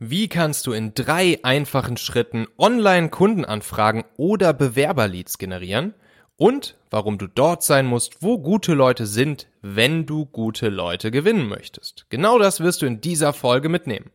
[0.00, 5.92] Wie kannst du in drei einfachen Schritten Online-Kundenanfragen oder Bewerberleads generieren?
[6.36, 11.48] Und warum du dort sein musst, wo gute Leute sind, wenn du gute Leute gewinnen
[11.48, 12.06] möchtest.
[12.10, 14.08] Genau das wirst du in dieser Folge mitnehmen.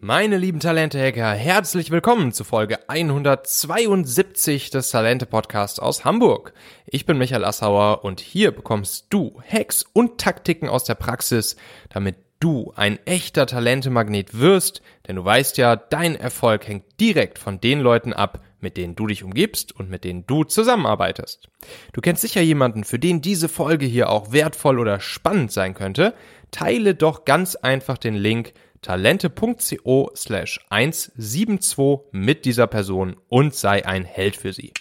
[0.00, 6.54] Meine lieben Talente-Hacker, herzlich willkommen zu Folge 172 des Talente-Podcasts aus Hamburg.
[6.86, 11.56] Ich bin Michael Assauer und hier bekommst du Hacks und Taktiken aus der Praxis,
[11.90, 17.60] damit du ein echter Talentemagnet wirst, denn du weißt ja, dein Erfolg hängt direkt von
[17.60, 21.48] den Leuten ab, mit denen du dich umgibst und mit denen du zusammenarbeitest.
[21.92, 26.14] Du kennst sicher jemanden, für den diese Folge hier auch wertvoll oder spannend sein könnte.
[26.50, 34.04] Teile doch ganz einfach den Link talente.co slash 172 mit dieser Person und sei ein
[34.04, 34.72] Held für sie.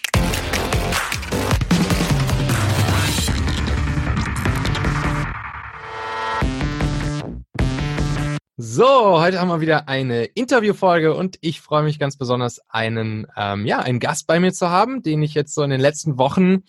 [8.67, 13.67] So, heute haben wir wieder eine Interviewfolge und ich freue mich ganz besonders, einen, ähm,
[13.67, 16.63] ja, einen Gast bei mir zu haben, den ich jetzt so in den letzten Wochen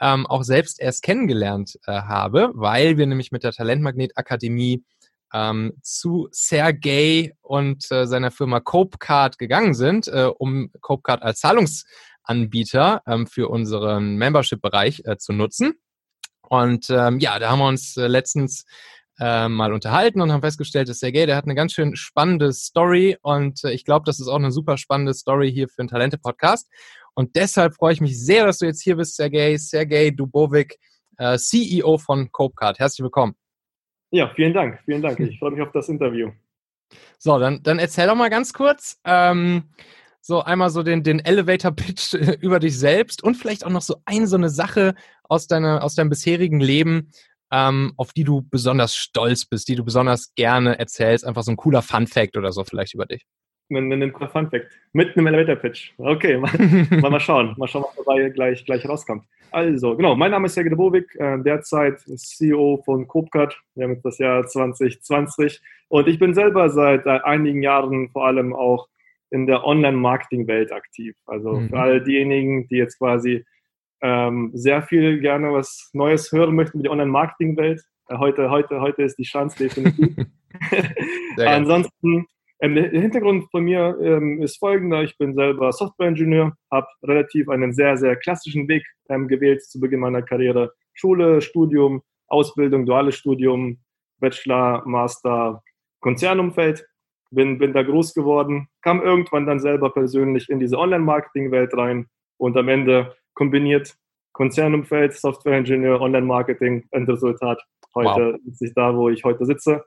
[0.00, 4.82] ähm, auch selbst erst kennengelernt äh, habe, weil wir nämlich mit der Talentmagnet Akademie
[5.34, 13.02] ähm, zu Sergey und äh, seiner Firma Copecard gegangen sind, äh, um Copecard als Zahlungsanbieter
[13.06, 15.74] ähm, für unseren Membership-Bereich äh, zu nutzen.
[16.40, 18.64] Und ähm, ja, da haben wir uns äh, letztens
[19.22, 23.16] äh, mal unterhalten und haben festgestellt, dass Sergey, der hat eine ganz schön spannende Story
[23.22, 26.68] und äh, ich glaube, das ist auch eine super spannende Story hier für einen Talente-Podcast.
[27.14, 29.56] Und deshalb freue ich mich sehr, dass du jetzt hier bist, Sergey.
[29.58, 30.76] Sergey Dubovic,
[31.18, 32.80] äh, CEO von Copecard.
[32.80, 33.36] Herzlich willkommen.
[34.10, 35.20] Ja, vielen Dank, vielen Dank.
[35.20, 36.32] Ich freue mich auf das Interview.
[37.18, 39.70] So, dann, dann erzähl doch mal ganz kurz, ähm,
[40.20, 44.26] so einmal so den, den Elevator-Pitch über dich selbst und vielleicht auch noch so eine
[44.26, 47.12] so eine Sache aus, deiner, aus deinem bisherigen Leben,
[47.52, 51.26] ähm, auf die du besonders stolz bist, die du besonders gerne erzählst.
[51.26, 53.26] Einfach so ein cooler Fun-Fact oder so vielleicht über dich.
[53.70, 54.66] Ein, ein cooler Fun-Fact.
[54.92, 55.92] Mit einem Elevator-Pitch.
[55.98, 56.36] Okay,
[57.00, 57.54] mal, mal, schauen.
[57.58, 59.24] Mal schauen, was dabei gleich, gleich rauskommt.
[59.50, 63.54] Also, genau, mein Name ist Sergej Dubowik, äh, derzeit CEO von Copcard.
[63.74, 68.26] Wir haben jetzt das Jahr 2020 und ich bin selber seit äh, einigen Jahren vor
[68.26, 68.88] allem auch
[69.28, 71.14] in der Online-Marketing-Welt aktiv.
[71.26, 71.68] Also mhm.
[71.68, 73.44] für all diejenigen, die jetzt quasi
[74.02, 77.82] ähm, sehr viel gerne was Neues hören möchten über die Online-Marketing-Welt.
[78.08, 80.16] Äh, heute, heute, heute ist die Chance definitiv.
[81.38, 82.26] Ansonsten
[82.62, 85.02] ähm, der Hintergrund von mir ähm, ist folgender.
[85.02, 89.98] Ich bin selber Software-Ingenieur, habe relativ einen sehr, sehr klassischen Weg ähm, gewählt zu Beginn
[89.98, 90.72] meiner Karriere.
[90.94, 93.78] Schule, Studium, Ausbildung, duales Studium,
[94.20, 95.62] Bachelor, Master,
[96.00, 96.86] Konzernumfeld.
[97.32, 102.58] Bin, bin da groß geworden, kam irgendwann dann selber persönlich in diese Online-Marketing-Welt rein und
[102.58, 103.96] am Ende kombiniert
[104.32, 107.62] Konzernumfeld, Software-Ingenieur, Online-Marketing, Endresultat.
[107.94, 108.40] Heute wow.
[108.44, 109.84] sitze ich da, wo ich heute sitze.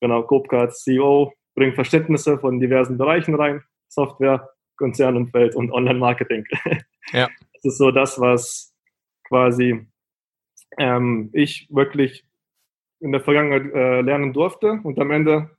[0.00, 6.44] Genau, Copecard CEO, bringt Verständnisse von diversen Bereichen rein, Software, Konzernumfeld und Online-Marketing.
[7.12, 7.28] Ja.
[7.54, 8.72] Das ist so das, was
[9.24, 9.86] quasi
[10.78, 12.24] ähm, ich wirklich
[13.00, 15.50] in der Vergangenheit äh, lernen durfte und am Ende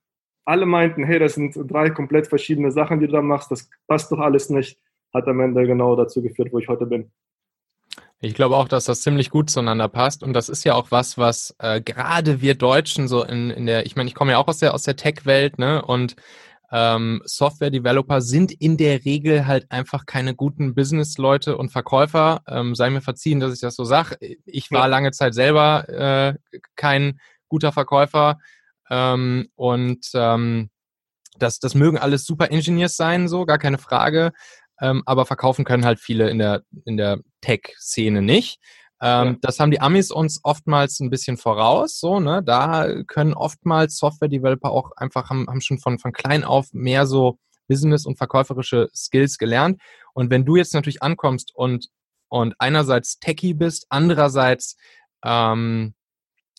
[0.46, 4.12] alle meinten, hey, das sind drei komplett verschiedene Sachen, die du da machst, das passt
[4.12, 4.80] doch alles nicht,
[5.14, 7.12] hat am Ende genau dazu geführt, wo ich heute bin.
[8.20, 10.24] Ich glaube auch, dass das ziemlich gut zueinander passt.
[10.24, 13.86] Und das ist ja auch was, was äh, gerade wir Deutschen so in, in der,
[13.86, 15.84] ich meine, ich komme ja auch aus der, aus der Tech-Welt, ne?
[15.84, 16.16] Und
[16.72, 22.42] ähm, Software-Developer sind in der Regel halt einfach keine guten Business-Leute und Verkäufer.
[22.48, 24.16] Ähm, sei mir verziehen, dass ich das so sage.
[24.46, 27.20] Ich war lange Zeit selber äh, kein
[27.50, 28.40] guter Verkäufer.
[28.90, 30.70] Ähm, und ähm,
[31.38, 34.32] das, das mögen alles super Engineers sein, so, gar keine Frage
[34.84, 38.60] ähm, aber verkaufen können halt viele in der, in der Tech-Szene nicht.
[39.02, 39.36] Ähm, ja.
[39.42, 42.44] Das haben die Amis uns oftmals ein bisschen voraus, so, ne?
[42.44, 47.40] Da können oftmals Software-Developer auch einfach, haben, haben schon von, von klein auf mehr so
[47.70, 49.82] Business- und verkäuferische Skills gelernt.
[50.14, 51.88] Und wenn du jetzt natürlich ankommst und,
[52.28, 54.76] und einerseits Techie bist, andererseits
[55.24, 55.94] ähm,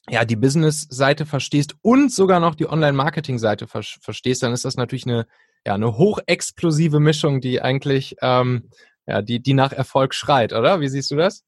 [0.09, 5.07] ja, die Business-Seite verstehst und sogar noch die Online-Marketing-Seite ver verstehst, dann ist das natürlich
[5.07, 5.27] eine,
[5.67, 8.69] ja, eine hochexplosive Mischung, die eigentlich, ähm,
[9.07, 10.81] ja, die, die nach Erfolg schreit, oder?
[10.81, 11.45] Wie siehst du das?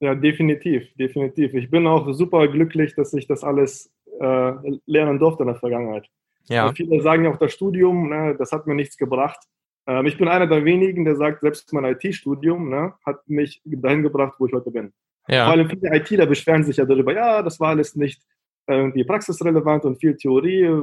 [0.00, 1.54] Ja, definitiv, definitiv.
[1.54, 4.52] Ich bin auch super glücklich, dass ich das alles äh,
[4.86, 6.08] lernen durfte in der Vergangenheit.
[6.48, 6.72] Ja.
[6.72, 9.38] Viele sagen ja auch, das Studium, ne, das hat mir nichts gebracht.
[9.86, 14.02] Ähm, ich bin einer der wenigen, der sagt, selbst mein IT-Studium ne, hat mich dahin
[14.02, 14.92] gebracht, wo ich heute bin.
[15.28, 15.44] Ja.
[15.44, 18.22] Vor allem viele ITler beschweren sich ja darüber, ja, das war alles nicht
[18.66, 20.82] irgendwie praxisrelevant und viel Theorie.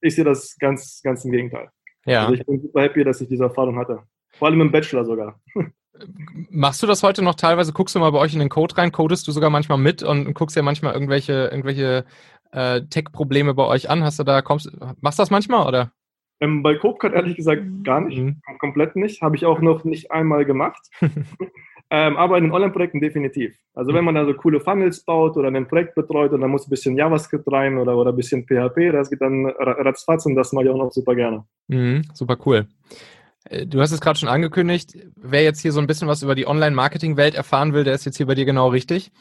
[0.00, 1.70] Ich sehe das ganz, ganz im Gegenteil.
[2.06, 2.22] Ja.
[2.22, 4.00] Also ich bin super happy, dass ich diese Erfahrung hatte.
[4.38, 5.40] Vor allem im Bachelor sogar.
[6.50, 7.72] Machst du das heute noch teilweise?
[7.72, 8.92] Guckst du mal bei euch in den Code rein?
[8.92, 12.04] Codest du sogar manchmal mit und guckst ja manchmal irgendwelche, irgendwelche
[12.52, 14.04] äh, Tech-Probleme bei euch an?
[14.04, 14.70] Hast du da, kommst,
[15.00, 15.92] machst du das manchmal oder?
[16.40, 18.40] Ähm, bei Copecard ehrlich gesagt gar nicht, mhm.
[18.58, 19.22] komplett nicht.
[19.22, 20.90] Habe ich auch noch nicht einmal gemacht.
[21.90, 23.56] ähm, aber in den Online-Projekten definitiv.
[23.74, 26.66] Also wenn man da so coole Funnels baut oder ein Projekt betreut und dann muss
[26.66, 30.52] ein bisschen JavaScript rein oder, oder ein bisschen PHP, das geht dann ratzfatz und das
[30.52, 31.44] mache ich auch noch super gerne.
[31.68, 32.66] Mhm, super cool.
[33.44, 34.96] Äh, du hast es gerade schon angekündigt.
[35.14, 38.16] Wer jetzt hier so ein bisschen was über die Online-Marketing-Welt erfahren will, der ist jetzt
[38.16, 39.12] hier bei dir genau richtig.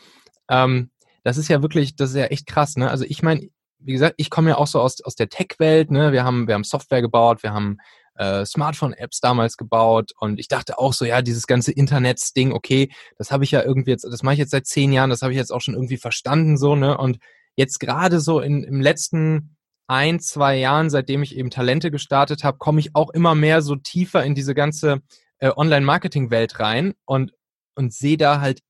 [0.50, 0.90] Ähm,
[1.24, 2.78] das ist ja wirklich, das ist ja echt krass.
[2.78, 2.90] Ne?
[2.90, 5.92] Also ich meine, wie gesagt, ich komme ja auch so aus, aus der Tech-Welt.
[5.92, 6.12] Ne?
[6.12, 7.78] Wir, haben, wir haben Software gebaut, wir haben
[8.16, 13.32] äh, Smartphone-Apps damals gebaut und ich dachte auch so, ja, dieses ganze Internets-Ding, okay, das
[13.32, 15.38] habe ich ja irgendwie jetzt, das mache ich jetzt seit zehn Jahren, das habe ich
[15.38, 16.98] jetzt auch schon irgendwie verstanden so, ne?
[16.98, 17.20] Und
[17.56, 19.56] jetzt gerade so in, im letzten
[19.88, 23.76] ein, zwei Jahren, seitdem ich eben Talente gestartet habe, komme ich auch immer mehr so
[23.76, 25.02] tiefer in diese ganze
[25.40, 27.34] äh, Online-Marketing-Welt rein und,
[27.76, 28.62] und sehe da halt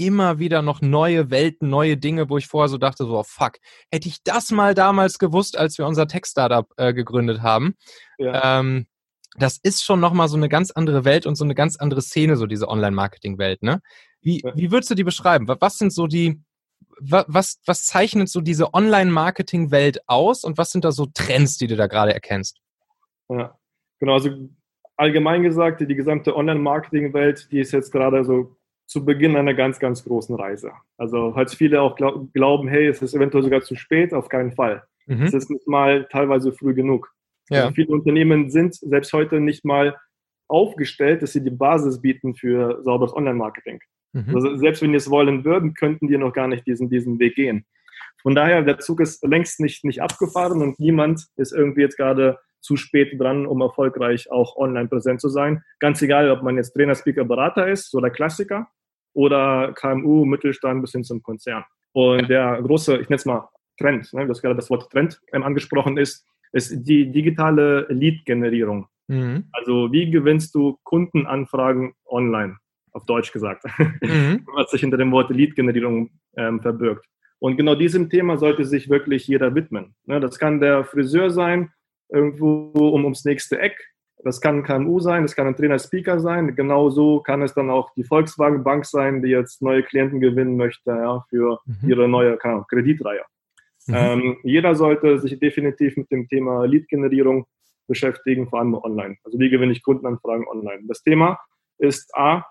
[0.00, 3.58] immer wieder noch neue Welten, neue Dinge, wo ich vorher so dachte, so, oh, fuck,
[3.92, 7.74] hätte ich das mal damals gewusst, als wir unser Tech-Startup äh, gegründet haben.
[8.18, 8.60] Ja.
[8.60, 8.86] Ähm,
[9.36, 12.36] das ist schon nochmal so eine ganz andere Welt und so eine ganz andere Szene,
[12.36, 13.80] so diese Online-Marketing-Welt, ne?
[14.22, 14.56] Wie, ja.
[14.56, 15.46] wie würdest du die beschreiben?
[15.46, 16.42] Was sind so die,
[16.98, 21.76] was, was zeichnet so diese Online-Marketing-Welt aus und was sind da so Trends, die du
[21.76, 22.58] da gerade erkennst?
[23.28, 23.54] Ja,
[23.98, 24.30] genau, also
[24.96, 28.56] allgemein gesagt, die gesamte Online-Marketing-Welt, die ist jetzt gerade so
[28.90, 30.72] zu Beginn einer ganz, ganz großen Reise.
[30.98, 34.50] Also falls viele auch glaub, glauben, hey, es ist eventuell sogar zu spät, auf keinen
[34.50, 34.82] Fall.
[35.06, 35.22] Mhm.
[35.22, 37.08] Es ist nicht mal teilweise früh genug.
[37.50, 37.62] Ja.
[37.62, 39.96] Also viele Unternehmen sind selbst heute nicht mal
[40.48, 43.78] aufgestellt, dass sie die Basis bieten für sauberes Online-Marketing.
[44.12, 44.34] Mhm.
[44.34, 47.36] Also selbst wenn die es wollen würden, könnten die noch gar nicht diesen, diesen Weg
[47.36, 47.66] gehen.
[48.22, 52.40] Von daher, der Zug ist längst nicht, nicht abgefahren und niemand ist irgendwie jetzt gerade
[52.60, 55.62] zu spät dran, um erfolgreich auch online präsent zu sein.
[55.78, 58.68] Ganz egal, ob man jetzt Trainer, Speaker, Berater ist, so der Klassiker,
[59.14, 61.64] oder KMU, Mittelstand bis hin zum Konzern.
[61.92, 63.48] Und der große, ich nenne es mal
[63.78, 68.86] Trend, ne, das gerade das Wort Trend ähm, angesprochen ist, ist die digitale Lead-Generierung.
[69.08, 69.48] Mhm.
[69.52, 72.56] Also wie gewinnst du Kundenanfragen online,
[72.92, 74.46] auf Deutsch gesagt, mhm.
[74.54, 77.06] was sich hinter dem Wort Lead-Generierung ähm, verbirgt.
[77.38, 79.94] Und genau diesem Thema sollte sich wirklich jeder widmen.
[80.04, 81.72] Ne, das kann der Friseur sein,
[82.10, 83.76] irgendwo um, ums nächste Eck.
[84.22, 86.54] Das kann ein KMU sein, das kann ein Trainer-Speaker sein.
[86.54, 90.90] Genauso kann es dann auch die Volkswagen Bank sein, die jetzt neue Klienten gewinnen möchte
[90.90, 91.88] ja, für mhm.
[91.88, 93.22] ihre neue Ahnung, Kreditreihe.
[93.86, 93.94] Mhm.
[93.94, 97.46] Ähm, jeder sollte sich definitiv mit dem Thema Lead-Generierung
[97.86, 99.16] beschäftigen, vor allem online.
[99.24, 100.82] Also wie gewinne ich Kundenanfragen online?
[100.86, 101.38] Das Thema
[101.78, 102.44] ist A,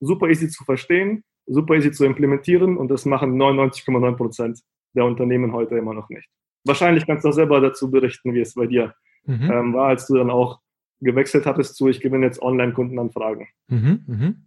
[0.00, 4.60] super easy zu verstehen, super easy zu implementieren und das machen 99,9 Prozent
[4.94, 6.28] der Unternehmen heute immer noch nicht.
[6.64, 8.94] Wahrscheinlich kannst du auch selber dazu berichten, wie es bei dir
[9.24, 9.50] mhm.
[9.50, 10.60] ähm, war, als du dann auch
[11.00, 13.46] gewechselt hattest zu, ich gewinne jetzt Online-Kundenanfragen.
[13.68, 14.46] Mhm, mhm.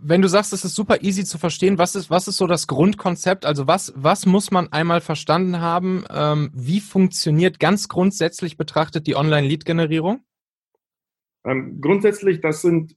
[0.00, 2.66] Wenn du sagst, es ist super easy zu verstehen, was ist, was ist so das
[2.66, 3.44] Grundkonzept?
[3.44, 6.04] Also was, was muss man einmal verstanden haben?
[6.10, 10.20] Ähm, wie funktioniert ganz grundsätzlich betrachtet die Online-Lead-Generierung?
[11.44, 12.96] Ähm, grundsätzlich, das sind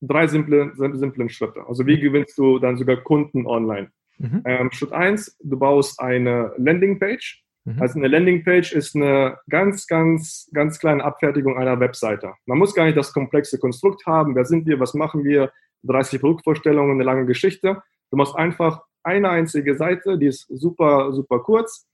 [0.00, 1.66] drei simple, simple Schritte.
[1.66, 2.00] Also wie mhm.
[2.00, 3.90] gewinnst du dann sogar Kunden online?
[4.18, 4.42] Mhm.
[4.44, 7.82] Ähm, Schritt eins: du baust eine Landingpage Mhm.
[7.82, 12.34] Also eine Landingpage ist eine ganz, ganz, ganz kleine Abfertigung einer Webseite.
[12.46, 14.34] Man muss gar nicht das komplexe Konstrukt haben.
[14.34, 14.80] Wer sind wir?
[14.80, 15.52] Was machen wir?
[15.82, 17.82] 30 Produktvorstellungen, eine lange Geschichte.
[18.10, 21.86] Du machst einfach eine einzige Seite, die ist super, super kurz.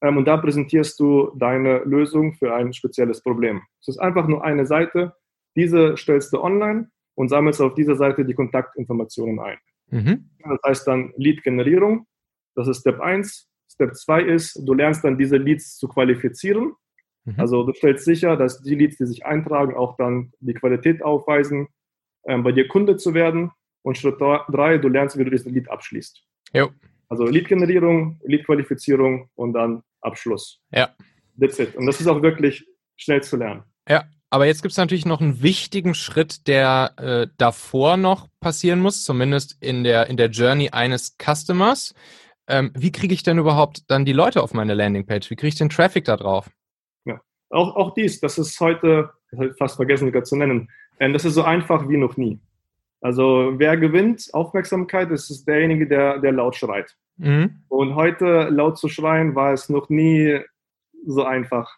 [0.00, 3.62] Ähm, und da präsentierst du deine Lösung für ein spezielles Problem.
[3.80, 5.14] Es ist einfach nur eine Seite.
[5.56, 9.58] Diese stellst du online und sammelst auf dieser Seite die Kontaktinformationen ein.
[9.90, 10.30] Mhm.
[10.40, 12.06] Das heißt dann Lead-Generierung.
[12.54, 13.48] Das ist Step 1.
[13.76, 16.72] Step 2 ist, du lernst dann diese Leads zu qualifizieren.
[17.24, 17.34] Mhm.
[17.38, 21.68] Also du stellst sicher, dass die Leads, die sich eintragen, auch dann die Qualität aufweisen,
[22.26, 23.52] ähm, bei dir Kunde zu werden.
[23.82, 26.22] Und Schritt 3, du lernst, wie du diesen Lead abschließt.
[26.54, 26.70] Jo.
[27.08, 30.60] Also Lead-Generierung, Lead-Qualifizierung und dann Abschluss.
[30.72, 30.90] Ja.
[31.38, 31.76] That's it.
[31.76, 32.66] Und das ist auch wirklich
[32.96, 33.62] schnell zu lernen.
[33.88, 38.80] Ja, aber jetzt gibt es natürlich noch einen wichtigen Schritt, der äh, davor noch passieren
[38.80, 41.94] muss, zumindest in der, in der Journey eines Customers
[42.48, 45.30] ähm, wie kriege ich denn überhaupt dann die Leute auf meine Landingpage?
[45.30, 46.50] Wie kriege ich den Traffic da drauf?
[47.04, 49.10] Ja, auch, auch dies, das ist heute,
[49.58, 50.68] fast vergessen gerade zu nennen,
[51.00, 52.40] ähm, das ist so einfach wie noch nie.
[53.00, 56.96] Also wer gewinnt Aufmerksamkeit, das ist derjenige, der, der laut schreit.
[57.18, 57.62] Mhm.
[57.68, 60.40] Und heute laut zu schreien, war es noch nie
[61.06, 61.70] so einfach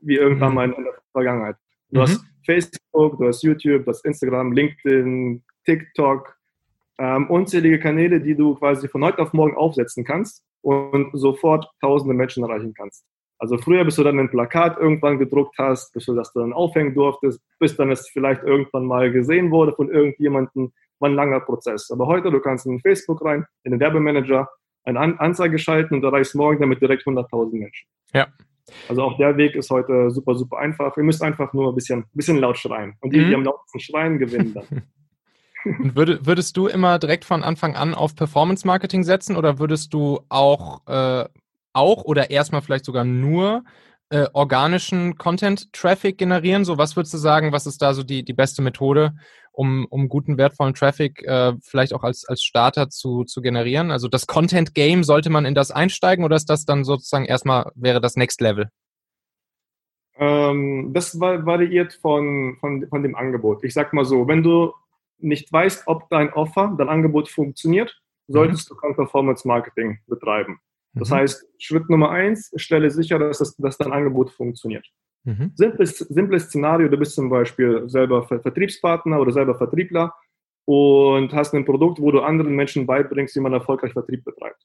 [0.00, 0.54] wie irgendwann mhm.
[0.54, 1.56] mal in der Vergangenheit.
[1.90, 2.02] Du mhm.
[2.02, 6.36] hast Facebook, du hast YouTube, du hast Instagram, LinkedIn, TikTok,
[6.98, 12.14] ähm, unzählige Kanäle, die du quasi von heute auf morgen aufsetzen kannst und sofort tausende
[12.14, 13.04] Menschen erreichen kannst.
[13.38, 16.94] Also früher, bis du dann ein Plakat irgendwann gedruckt hast, bis du das dann aufhängen
[16.94, 21.90] durftest, bis dann es vielleicht irgendwann mal gesehen wurde von irgendjemandem, war ein langer Prozess.
[21.90, 24.48] Aber heute, du kannst in Facebook rein, in den Werbemanager,
[24.84, 27.88] eine An Anzeige schalten und erreichst morgen damit direkt 100.000 Menschen.
[28.12, 28.28] Ja.
[28.88, 30.96] Also auch der Weg ist heute super, super einfach.
[30.96, 32.96] Ihr müsst einfach nur ein bisschen, bisschen laut schreien.
[33.00, 33.28] Und die, mhm.
[33.28, 34.82] die am lautesten schreien, gewinnen dann.
[35.64, 40.20] Und würdest du immer direkt von Anfang an auf Performance Marketing setzen oder würdest du
[40.28, 41.24] auch, äh,
[41.72, 43.64] auch oder erstmal vielleicht sogar nur
[44.10, 46.64] äh, organischen Content-Traffic generieren?
[46.64, 49.14] So, was würdest du sagen, was ist da so die, die beste Methode,
[49.52, 53.90] um, um guten, wertvollen Traffic äh, vielleicht auch als, als Starter zu, zu generieren?
[53.90, 58.02] Also das Content-Game, sollte man in das einsteigen oder ist das dann sozusagen erstmal, wäre
[58.02, 58.68] das Next Level?
[60.16, 63.64] Ähm, das variiert von, von, von dem Angebot.
[63.64, 64.72] Ich sag mal so, wenn du
[65.24, 68.76] nicht weißt, ob dein Offer, dein Angebot funktioniert, solltest mhm.
[68.80, 70.60] du Performance Marketing betreiben.
[70.94, 71.14] Das mhm.
[71.14, 74.86] heißt, Schritt Nummer eins, stelle sicher, dass, das, dass dein Angebot funktioniert.
[75.24, 75.52] Mhm.
[75.54, 80.14] Simples, simples Szenario, du bist zum Beispiel selber Vertriebspartner oder selber Vertriebler
[80.66, 84.62] und hast ein Produkt, wo du anderen Menschen beibringst, wie man erfolgreich Vertrieb betreibt.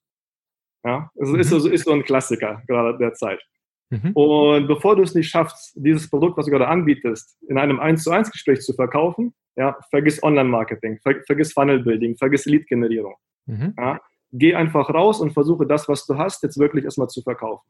[0.85, 1.39] Ja, also mhm.
[1.39, 3.41] ist, also, ist so ein Klassiker gerade derzeit.
[3.89, 4.11] Mhm.
[4.13, 8.03] Und bevor du es nicht schaffst, dieses Produkt, was du gerade anbietest, in einem 1
[8.03, 13.15] zu 1 Gespräch zu verkaufen, ja, vergiss Online-Marketing, ver vergiss Funnel-Building, vergiss Lead-Generierung.
[13.45, 13.73] Mhm.
[13.77, 13.99] Ja,
[14.31, 17.67] geh einfach raus und versuche das, was du hast, jetzt wirklich erstmal zu verkaufen.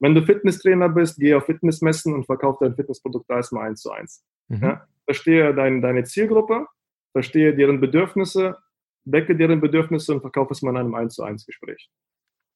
[0.00, 3.90] Wenn du Fitnesstrainer bist, geh auf Fitnessmessen und verkauf dein Fitnessprodukt da erstmal eins zu
[3.90, 4.24] eins.
[4.48, 4.62] Mhm.
[4.62, 6.66] Ja, verstehe dein, deine Zielgruppe,
[7.12, 8.56] verstehe deren Bedürfnisse,
[9.04, 11.90] decke deren Bedürfnisse und verkaufe es mal in einem 1 zu 1 Gespräch.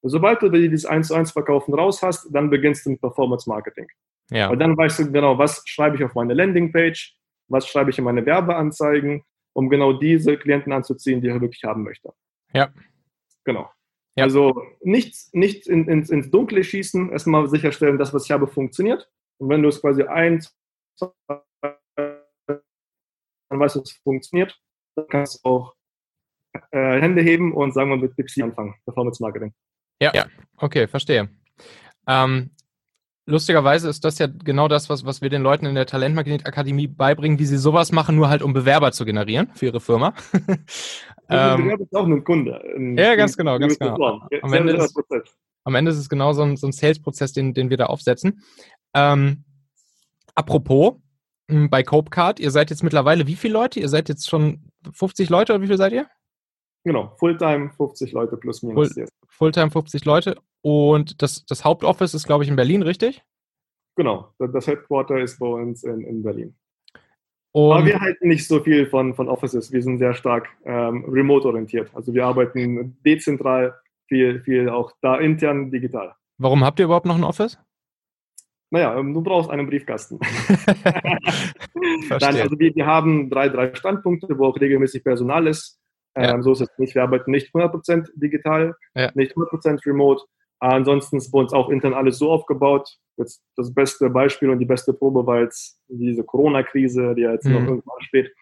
[0.03, 3.87] Sobald du dieses 1 zu 1 Verkaufen raus hast, dann beginnst du mit Performance Marketing.
[4.31, 4.51] Ja.
[4.51, 7.17] Und dann weißt du genau, was schreibe ich auf meine Landingpage,
[7.49, 11.85] was schreibe ich in meine Werbeanzeigen, um genau diese Klienten anzuziehen, die ich wirklich haben
[11.85, 12.13] möchte.
[12.53, 12.71] Ja.
[13.45, 13.71] Genau.
[14.17, 14.25] Ja.
[14.25, 19.09] Also nichts, nichts in, ins, ins Dunkle schießen, erstmal sicherstellen, das, was ich habe, funktioniert.
[19.39, 20.55] Und wenn du es quasi eins,
[20.99, 21.43] dann
[23.51, 24.59] weißt du, es funktioniert,
[24.97, 25.75] dann kannst du auch
[26.71, 29.55] äh, Hände heben und sagen wir mit Pixie anfangen, Performance Marketing.
[30.03, 30.27] Ja, ja.
[30.57, 31.29] okay, verstehe.
[32.09, 32.51] Ähm,
[33.25, 36.89] lustigerweise ist das ja genau das, was, was wir den Leuten in der Talentmagnet Akademie
[36.89, 40.15] beibringen, wie sie sowas machen, nur halt um Bewerber zu generieren für ihre Firma.
[41.29, 42.61] ähm, Bewerber ist auch ein Kunde.
[42.77, 44.27] Ein, ja, ganz genau, ganz genau.
[44.43, 44.99] Am Ende, ist,
[45.63, 48.43] am Ende ist es genau so ein, so ein Sales-Prozess, den, den wir da aufsetzen.
[48.95, 49.45] Ähm,
[50.35, 50.95] apropos,
[51.49, 53.79] hm, bei Copecard, ihr seid jetzt mittlerweile wie viele Leute?
[53.79, 56.09] Ihr seid jetzt schon 50 Leute oder wie viel seid ihr?
[56.85, 58.93] Genau, Fulltime 50 Leute plus minus.
[58.93, 60.37] Full, Fulltime 50 Leute.
[60.63, 63.23] Und das, das Hauptoffice ist, glaube ich, in Berlin, richtig?
[63.97, 66.55] Genau, das Headquarter ist bei uns in, in Berlin.
[67.53, 69.71] Und Aber wir halten nicht so viel von, von Offices.
[69.73, 71.91] Wir sind sehr stark ähm, remote-orientiert.
[71.95, 73.75] Also wir arbeiten dezentral,
[74.09, 76.15] viel, viel auch da intern digital.
[76.39, 77.59] Warum habt ihr überhaupt noch ein Office?
[78.71, 80.19] Naja, ähm, du brauchst einen Briefkasten.
[82.09, 85.79] Dann, also wir, wir haben drei, drei Standpunkte, wo auch regelmäßig Personal ist.
[86.17, 86.35] Ja.
[86.35, 86.95] Ähm, so ist es nicht.
[86.95, 89.11] Wir arbeiten nicht 100% digital, ja.
[89.15, 90.23] nicht 100% remote.
[90.59, 92.89] Ansonsten ist bei uns auch intern alles so aufgebaut.
[93.17, 97.47] Jetzt das beste Beispiel und die beste Probe war jetzt diese Corona-Krise, die ja jetzt
[97.47, 97.55] mhm.
[97.55, 98.33] noch irgendwann steht.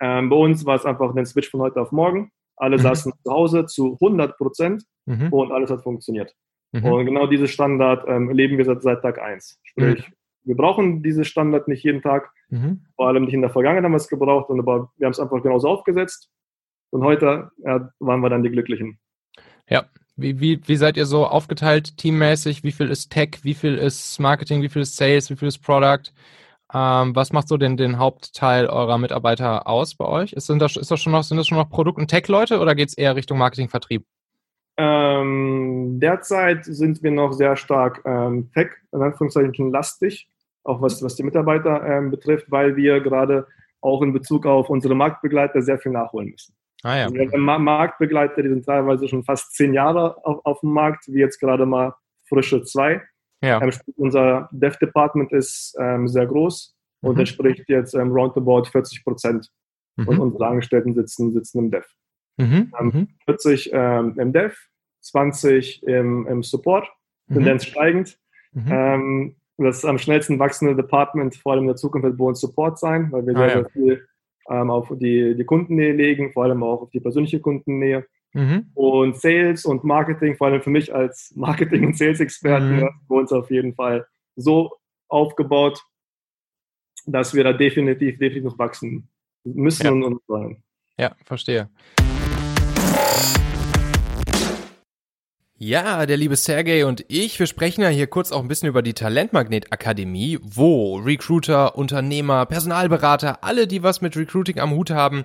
[0.00, 2.30] Ähm, bei uns war es einfach ein Switch von heute auf morgen.
[2.56, 2.82] Alle mhm.
[2.82, 5.32] saßen zu Hause zu 100% mhm.
[5.32, 6.34] und alles hat funktioniert.
[6.72, 6.84] Mhm.
[6.84, 9.58] Und genau dieses Standard ähm, leben wir seit, seit Tag 1.
[9.62, 10.12] Sprich, mhm.
[10.44, 12.84] wir brauchen dieses Standard nicht jeden Tag, mhm.
[12.96, 15.42] vor allem nicht in der Vergangenheit haben wir es gebraucht, aber wir haben es einfach
[15.42, 16.30] genauso aufgesetzt.
[16.92, 18.98] Und heute ja, waren wir dann die Glücklichen.
[19.68, 19.84] Ja.
[20.14, 22.62] Wie, wie, wie seid ihr so aufgeteilt teammäßig?
[22.62, 23.38] Wie viel ist Tech?
[23.42, 24.60] Wie viel ist Marketing?
[24.60, 25.30] Wie viel ist Sales?
[25.30, 26.12] Wie viel ist Product?
[26.74, 30.34] Ähm, was macht so den, den Hauptteil eurer Mitarbeiter aus bei euch?
[30.34, 32.74] Ist, sind, das, ist das schon noch, sind das schon noch Produkt- und Tech-Leute oder
[32.74, 34.04] geht es eher Richtung Marketing-Vertrieb?
[34.76, 40.28] Ähm, derzeit sind wir noch sehr stark ähm, Tech, in Anführungszeichen lastig,
[40.64, 43.46] auch was, was die Mitarbeiter ähm, betrifft, weil wir gerade
[43.80, 46.54] auch in Bezug auf unsere Marktbegleiter sehr viel nachholen müssen.
[46.82, 47.04] Ah, ja.
[47.06, 51.38] Also Marktbegleiter, die sind teilweise schon fast zehn Jahre auf, auf dem Markt, wie jetzt
[51.38, 51.94] gerade mal
[52.28, 53.02] frische zwei.
[53.40, 53.60] Ja.
[53.62, 57.08] Ähm, unser Dev-Department ist ähm, sehr groß mhm.
[57.08, 59.48] und entspricht jetzt ähm, roundabout 40 Prozent
[59.96, 60.08] mhm.
[60.08, 61.86] und unsere Angestellten sitzen, sitzen im Dev.
[62.36, 62.72] Mhm.
[62.78, 64.56] Ähm, 40 ähm, im Dev,
[65.00, 66.88] 20 im, im Support,
[67.28, 67.34] mhm.
[67.34, 68.18] Tendenz steigend.
[68.52, 68.68] Mhm.
[68.70, 72.78] Ähm, das am schnellsten wachsende Department, vor allem in der Zukunft, wird bei uns Support
[72.78, 73.54] sein, weil wir ah, sehr, ja.
[73.54, 74.08] sehr viel
[74.48, 78.06] ähm, auf die, die Kundennähe legen, vor allem auch auf die persönliche Kundennähe.
[78.32, 78.70] Mhm.
[78.74, 82.90] Und Sales und Marketing, vor allem für mich als Marketing- und Sales-Experten, mhm.
[83.08, 84.06] bei uns auf jeden Fall
[84.36, 84.72] so
[85.08, 85.82] aufgebaut,
[87.06, 89.08] dass wir da definitiv, definitiv noch wachsen
[89.44, 89.92] müssen ja.
[89.92, 90.62] und wollen.
[90.98, 91.68] Ja, verstehe.
[95.64, 98.82] Ja, der liebe Sergey und ich, wir sprechen ja hier kurz auch ein bisschen über
[98.82, 105.24] die Talentmagnet Akademie, wo Recruiter, Unternehmer, Personalberater, alle, die was mit Recruiting am Hut haben,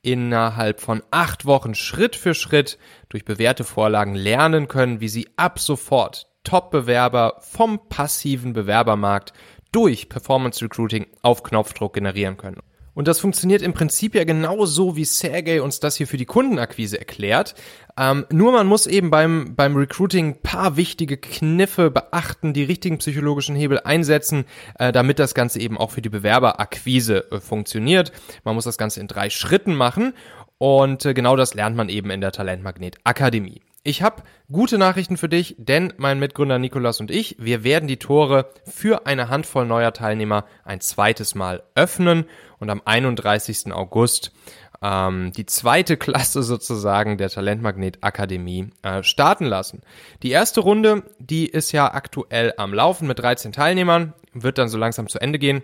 [0.00, 2.78] innerhalb von acht Wochen Schritt für Schritt
[3.10, 9.34] durch bewährte Vorlagen lernen können, wie sie ab sofort Top-Bewerber vom passiven Bewerbermarkt
[9.70, 12.62] durch Performance Recruiting auf Knopfdruck generieren können.
[12.94, 16.26] Und das funktioniert im Prinzip ja genau so, wie Sergey uns das hier für die
[16.26, 17.54] Kundenakquise erklärt.
[17.96, 23.56] Ähm, nur man muss eben beim, beim Recruiting paar wichtige Kniffe beachten, die richtigen psychologischen
[23.56, 24.44] Hebel einsetzen,
[24.78, 28.12] äh, damit das Ganze eben auch für die Bewerberakquise äh, funktioniert.
[28.44, 30.14] Man muss das Ganze in drei Schritten machen
[30.58, 33.60] und äh, genau das lernt man eben in der Talentmagnet Akademie.
[33.86, 37.98] Ich habe gute Nachrichten für dich, denn mein Mitgründer Nikolas und ich, wir werden die
[37.98, 42.24] Tore für eine Handvoll neuer Teilnehmer ein zweites Mal öffnen
[42.58, 43.74] und am 31.
[43.74, 44.32] August
[44.80, 49.82] ähm, die zweite Klasse sozusagen der Talentmagnet Akademie äh, starten lassen.
[50.22, 54.78] Die erste Runde, die ist ja aktuell am Laufen mit 13 Teilnehmern, wird dann so
[54.78, 55.62] langsam zu Ende gehen.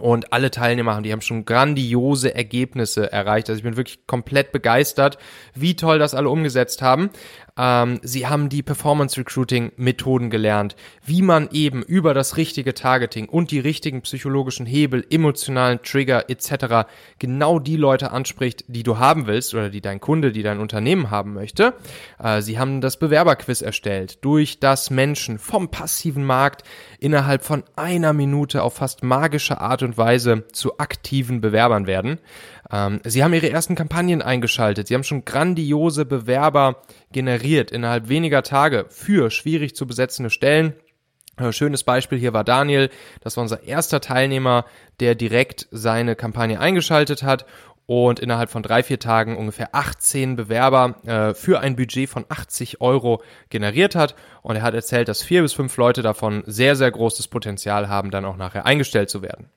[0.00, 3.48] Und alle Teilnehmer haben, die haben schon grandiose Ergebnisse erreicht.
[3.48, 5.18] Also ich bin wirklich komplett begeistert,
[5.54, 7.10] wie toll das alle umgesetzt haben.
[7.56, 13.28] Ähm, sie haben die Performance Recruiting Methoden gelernt, wie man eben über das richtige Targeting
[13.28, 16.88] und die richtigen psychologischen Hebel, emotionalen Trigger etc.
[17.20, 21.10] genau die Leute anspricht, die du haben willst oder die dein Kunde, die dein Unternehmen
[21.10, 21.74] haben möchte.
[22.18, 26.64] Äh, sie haben das Bewerberquiz erstellt, durch das Menschen vom passiven Markt
[26.98, 32.18] innerhalb von einer Minute auf fast magische Art und Weise zu aktiven Bewerbern werden.
[32.74, 34.88] Ähm, sie haben ihre ersten Kampagnen eingeschaltet.
[34.88, 40.74] Sie haben schon grandiose Bewerber generiert innerhalb weniger Tage für schwierig zu besetzende Stellen.
[41.36, 42.90] Äh, schönes Beispiel hier war Daniel.
[43.20, 44.64] Das war unser erster Teilnehmer,
[44.98, 47.46] der direkt seine Kampagne eingeschaltet hat
[47.86, 52.80] und innerhalb von drei, vier Tagen ungefähr 18 Bewerber äh, für ein Budget von 80
[52.80, 54.14] Euro generiert hat.
[54.42, 58.10] Und er hat erzählt, dass vier bis fünf Leute davon sehr, sehr großes Potenzial haben,
[58.10, 59.50] dann auch nachher eingestellt zu werden.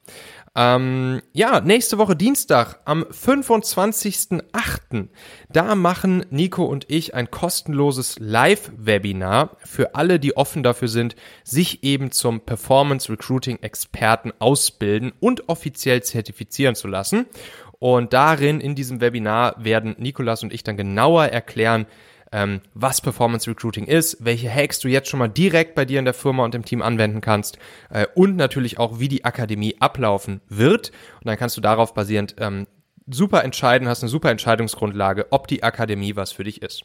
[0.59, 5.07] Ähm, ja, nächste Woche Dienstag am 25.08.
[5.53, 11.83] Da machen Nico und ich ein kostenloses Live-Webinar für alle, die offen dafür sind, sich
[11.83, 17.27] eben zum Performance Recruiting Experten ausbilden und offiziell zertifizieren zu lassen.
[17.77, 21.86] Und darin, in diesem Webinar, werden Nikolas und ich dann genauer erklären,
[22.31, 26.05] ähm, was Performance Recruiting ist, welche Hacks du jetzt schon mal direkt bei dir in
[26.05, 27.57] der Firma und im Team anwenden kannst
[27.89, 30.91] äh, und natürlich auch, wie die Akademie ablaufen wird.
[31.19, 32.67] Und dann kannst du darauf basierend ähm,
[33.09, 36.83] super entscheiden, hast eine super Entscheidungsgrundlage, ob die Akademie was für dich ist.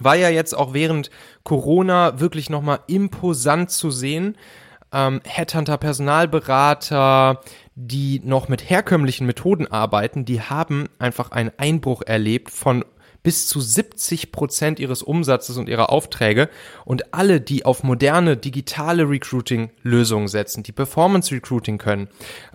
[0.00, 1.10] War ja jetzt auch während
[1.42, 4.36] Corona wirklich nochmal imposant zu sehen.
[4.92, 7.40] Ähm, Headhunter, Personalberater,
[7.74, 12.84] die noch mit herkömmlichen Methoden arbeiten, die haben einfach einen Einbruch erlebt von
[13.22, 16.48] bis zu 70 Prozent ihres Umsatzes und ihrer Aufträge
[16.84, 22.08] und alle, die auf moderne digitale Recruiting-Lösungen setzen, die Performance Recruiting können,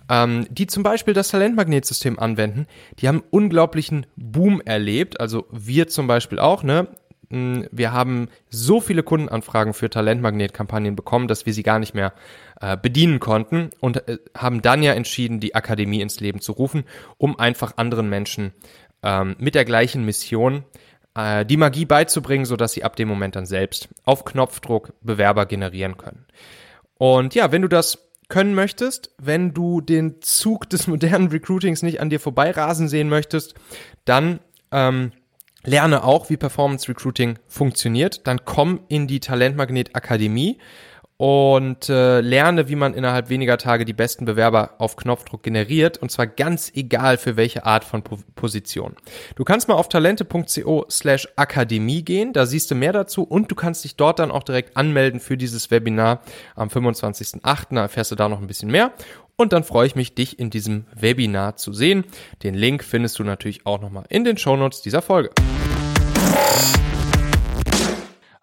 [0.08, 2.66] ähm, die zum Beispiel das Talentmagnetsystem anwenden,
[2.98, 5.20] die haben unglaublichen Boom erlebt.
[5.20, 6.88] Also wir zum Beispiel auch, ne?
[7.30, 12.12] Mm, wir haben so viele Kundenanfragen für Talentmagnet-Kampagnen bekommen, dass wir sie gar nicht mehr
[12.60, 16.84] äh, bedienen konnten und äh, haben dann ja entschieden, die Akademie ins Leben zu rufen,
[17.18, 18.52] um einfach anderen Menschen
[19.04, 20.64] ähm, mit der gleichen Mission
[21.14, 25.96] äh, die Magie beizubringen, sodass sie ab dem Moment dann selbst auf Knopfdruck Bewerber generieren
[25.96, 26.26] können.
[26.96, 32.00] Und ja, wenn du das können möchtest, wenn du den Zug des modernen Recruitings nicht
[32.00, 33.54] an dir vorbeirasen sehen möchtest,
[34.04, 34.40] dann
[34.72, 35.12] ähm,
[35.64, 38.26] lerne auch, wie Performance Recruiting funktioniert.
[38.26, 40.58] Dann komm in die Talentmagnet Akademie
[41.16, 46.10] und äh, lerne, wie man innerhalb weniger Tage die besten Bewerber auf Knopfdruck generiert und
[46.10, 48.96] zwar ganz egal für welche Art von po Position.
[49.36, 53.54] Du kannst mal auf talente.co slash Akademie gehen, da siehst du mehr dazu und du
[53.54, 56.20] kannst dich dort dann auch direkt anmelden für dieses Webinar
[56.56, 57.74] am 25.08.
[57.74, 58.92] Da erfährst du da noch ein bisschen mehr
[59.36, 62.04] und dann freue ich mich, dich in diesem Webinar zu sehen.
[62.42, 65.30] Den Link findest du natürlich auch nochmal in den Shownotes dieser Folge.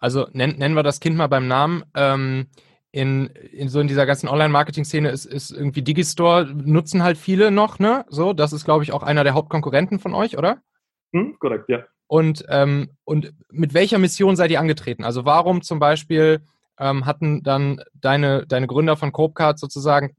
[0.02, 1.84] Also nennen, nennen wir das Kind mal beim Namen.
[1.94, 2.48] Ähm,
[2.90, 7.78] in, in so in dieser ganzen Online-Marketing-Szene ist, ist irgendwie Digistore, nutzen halt viele noch,
[7.78, 8.04] ne?
[8.08, 10.58] So, das ist, glaube ich, auch einer der Hauptkonkurrenten von euch, oder?
[11.12, 11.84] Hm, korrekt, ja.
[12.08, 15.04] Und, ähm, und mit welcher Mission seid ihr angetreten?
[15.04, 16.40] Also warum zum Beispiel
[16.78, 20.16] ähm, hatten dann deine, deine Gründer von Copecard sozusagen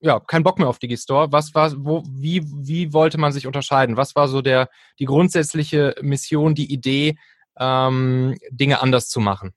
[0.00, 1.30] ja, keinen Bock mehr auf Digistore.
[1.30, 3.96] Was war, wo, wie, wie wollte man sich unterscheiden?
[3.96, 4.68] Was war so der,
[4.98, 7.16] die grundsätzliche Mission, die Idee,
[7.58, 9.52] ähm, Dinge anders zu machen?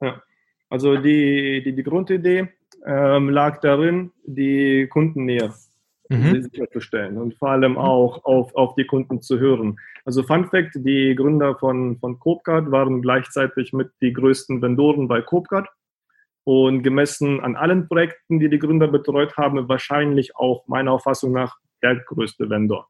[0.00, 0.22] Ja,
[0.68, 2.48] also die, die, die Grundidee
[2.84, 5.52] ähm, lag darin, die Kundennähe
[6.08, 6.42] mhm.
[6.42, 7.78] sicherzustellen und vor allem mhm.
[7.78, 9.78] auch auf, auf die Kunden zu hören.
[10.04, 15.20] Also Fun Fact, die Gründer von, von Copecard waren gleichzeitig mit die größten Vendoren bei
[15.20, 15.68] Copecard
[16.44, 21.56] und gemessen an allen Projekten, die die Gründer betreut haben, wahrscheinlich auch meiner Auffassung nach
[21.82, 22.88] der größte Vendor.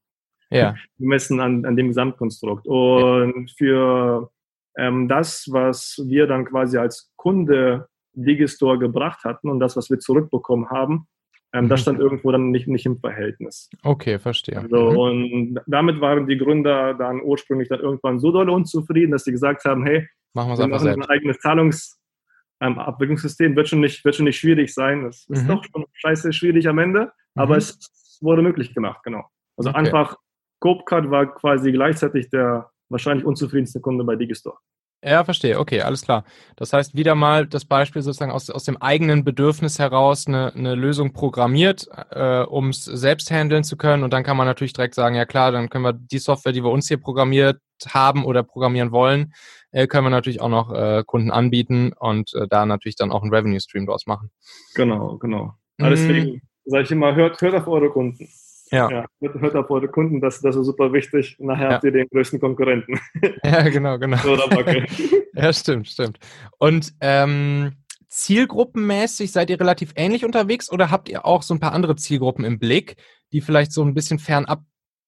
[0.50, 0.76] Ja.
[0.98, 2.66] Gemessen an, an dem Gesamtkonstrukt.
[2.66, 4.30] Und für
[4.76, 9.98] ähm, das, was wir dann quasi als Kunde Digistore gebracht hatten und das, was wir
[9.98, 11.06] zurückbekommen haben,
[11.52, 11.68] ähm, mhm.
[11.68, 13.68] das stand irgendwo dann nicht, nicht im Verhältnis.
[13.82, 14.58] Okay, verstehe.
[14.58, 14.96] Also, mhm.
[14.96, 19.64] Und damit waren die Gründer dann ursprünglich dann irgendwann so doll unzufrieden, dass sie gesagt
[19.64, 20.98] haben, hey, machen wir es einfach selbst.
[20.98, 25.04] ein eigenes Zahlungsabwicklungssystem, ähm, wird, schon nicht, wird schon nicht schwierig sein.
[25.04, 25.48] Das ist mhm.
[25.48, 27.58] doch schon scheiße schwierig am Ende, aber mhm.
[27.58, 29.24] es wurde möglich gemacht, genau.
[29.56, 29.78] Also okay.
[29.78, 30.16] einfach,
[30.60, 34.58] Copecard war quasi gleichzeitig der wahrscheinlich unzufriedenste Kunde bei Digistore.
[35.02, 35.58] Ja, verstehe.
[35.60, 36.24] Okay, alles klar.
[36.56, 40.74] Das heißt, wieder mal das Beispiel sozusagen aus, aus dem eigenen Bedürfnis heraus eine, eine
[40.74, 44.02] Lösung programmiert, äh, um es selbst handeln zu können.
[44.02, 46.64] Und dann kann man natürlich direkt sagen, ja klar, dann können wir die Software, die
[46.64, 49.34] wir uns hier programmiert haben oder programmieren wollen,
[49.70, 53.22] äh, können wir natürlich auch noch äh, Kunden anbieten und äh, da natürlich dann auch
[53.22, 54.30] einen Revenue Stream draus machen.
[54.74, 55.54] Genau, genau.
[55.76, 55.90] Mhm.
[55.90, 58.28] Deswegen sage ich immer, hört, hört auf eure Kunden.
[58.70, 58.90] Ja.
[58.90, 59.06] ja.
[59.20, 61.36] Hört auf eure Kunden, das, das ist super wichtig.
[61.38, 61.74] Nachher ja.
[61.74, 62.98] habt ihr den größten Konkurrenten.
[63.44, 64.16] Ja, genau, genau.
[65.34, 66.18] ja, stimmt, stimmt.
[66.58, 67.72] Und ähm,
[68.08, 72.44] zielgruppenmäßig seid ihr relativ ähnlich unterwegs oder habt ihr auch so ein paar andere Zielgruppen
[72.44, 72.96] im Blick,
[73.32, 74.62] die vielleicht so ein bisschen fernab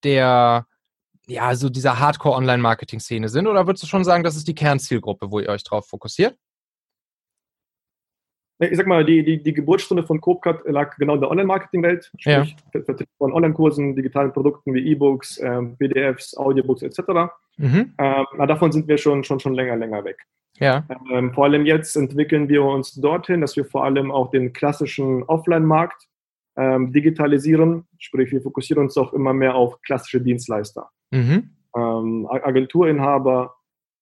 [0.04, 0.66] der,
[1.26, 3.46] ja, so dieser Hardcore-Online-Marketing-Szene sind?
[3.46, 6.36] Oder würdest du schon sagen, das ist die Kernzielgruppe, wo ihr euch drauf fokussiert?
[8.58, 12.56] Ich sag mal, die, die, die Geburtsstunde von CoopCut lag genau in der Online-Marketing-Welt, sprich
[12.74, 12.82] ja.
[12.82, 17.30] Vertrieb von Online-Kursen, digitalen Produkten wie E-Books, ähm, PDFs, Audiobooks etc.
[17.56, 17.94] Mhm.
[17.98, 20.18] Ähm, davon sind wir schon, schon, schon länger, länger weg.
[20.58, 20.84] Ja.
[21.12, 25.22] Ähm, vor allem jetzt entwickeln wir uns dorthin, dass wir vor allem auch den klassischen
[25.24, 26.08] Offline-Markt
[26.56, 30.90] ähm, digitalisieren, sprich wir fokussieren uns auch immer mehr auf klassische Dienstleister.
[31.12, 31.50] Mhm.
[31.76, 33.54] Ähm, Agenturinhaber,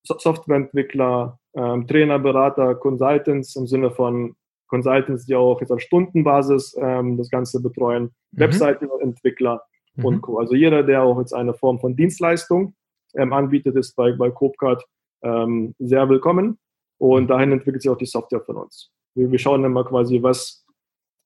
[0.02, 4.34] Softwareentwickler, ähm, Trainer, Berater, Consultants im Sinne von
[4.66, 8.40] Consultants, die auch jetzt auf Stundenbasis ähm, das Ganze betreuen, mhm.
[8.40, 9.62] Webseitenentwickler
[9.94, 10.04] mhm.
[10.04, 10.38] und Co.
[10.38, 12.74] Also jeder, der auch jetzt eine Form von Dienstleistung
[13.14, 14.84] ähm, anbietet, ist bei, bei Copecard
[15.22, 16.58] ähm, sehr willkommen.
[16.98, 17.28] Und mhm.
[17.28, 18.90] dahin entwickelt sich auch die Software von uns.
[19.14, 20.64] Wir, wir schauen immer quasi, was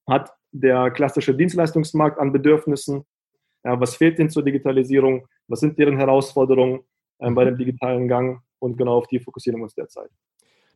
[0.08, 3.04] hat der klassische Dienstleistungsmarkt an Bedürfnissen,
[3.64, 6.80] ja, was fehlt ihnen zur Digitalisierung, was sind deren Herausforderungen
[7.20, 10.10] ähm, bei dem digitalen Gang und genau auf die fokussieren wir uns derzeit.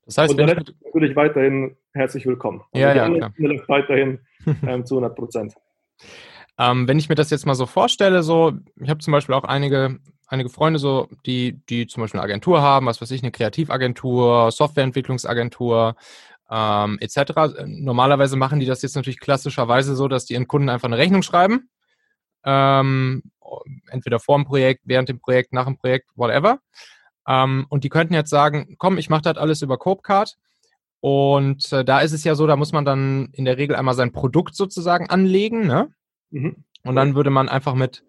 [0.06, 2.62] Das heißt, und der Rest natürlich weiterhin herzlich willkommen.
[2.72, 3.32] Also ja, ja, klar.
[3.68, 4.18] Weiterhin
[4.66, 5.54] ähm, zu 100 Prozent.
[6.58, 9.44] Ähm, wenn ich mir das jetzt mal so vorstelle, so, ich habe zum Beispiel auch
[9.44, 13.32] einige, einige Freunde, so, die, die zum Beispiel eine Agentur haben, was weiß ich, eine
[13.32, 15.96] Kreativagentur, Softwareentwicklungsagentur,
[16.50, 17.64] ähm, etc.
[17.66, 21.22] Normalerweise machen die das jetzt natürlich klassischerweise so, dass die ihren Kunden einfach eine Rechnung
[21.22, 21.70] schreiben.
[22.44, 23.22] Ähm,
[23.88, 26.60] entweder vor dem Projekt, während dem Projekt, nach dem Projekt, whatever.
[27.26, 30.36] Ähm, und die könnten jetzt sagen, komm, ich mache das alles über Copecard.
[31.00, 33.94] Und äh, da ist es ja so, da muss man dann in der Regel einmal
[33.94, 35.66] sein Produkt sozusagen anlegen.
[35.66, 35.92] Ne?
[36.30, 36.64] Mhm.
[36.82, 38.04] Und dann würde man einfach mit,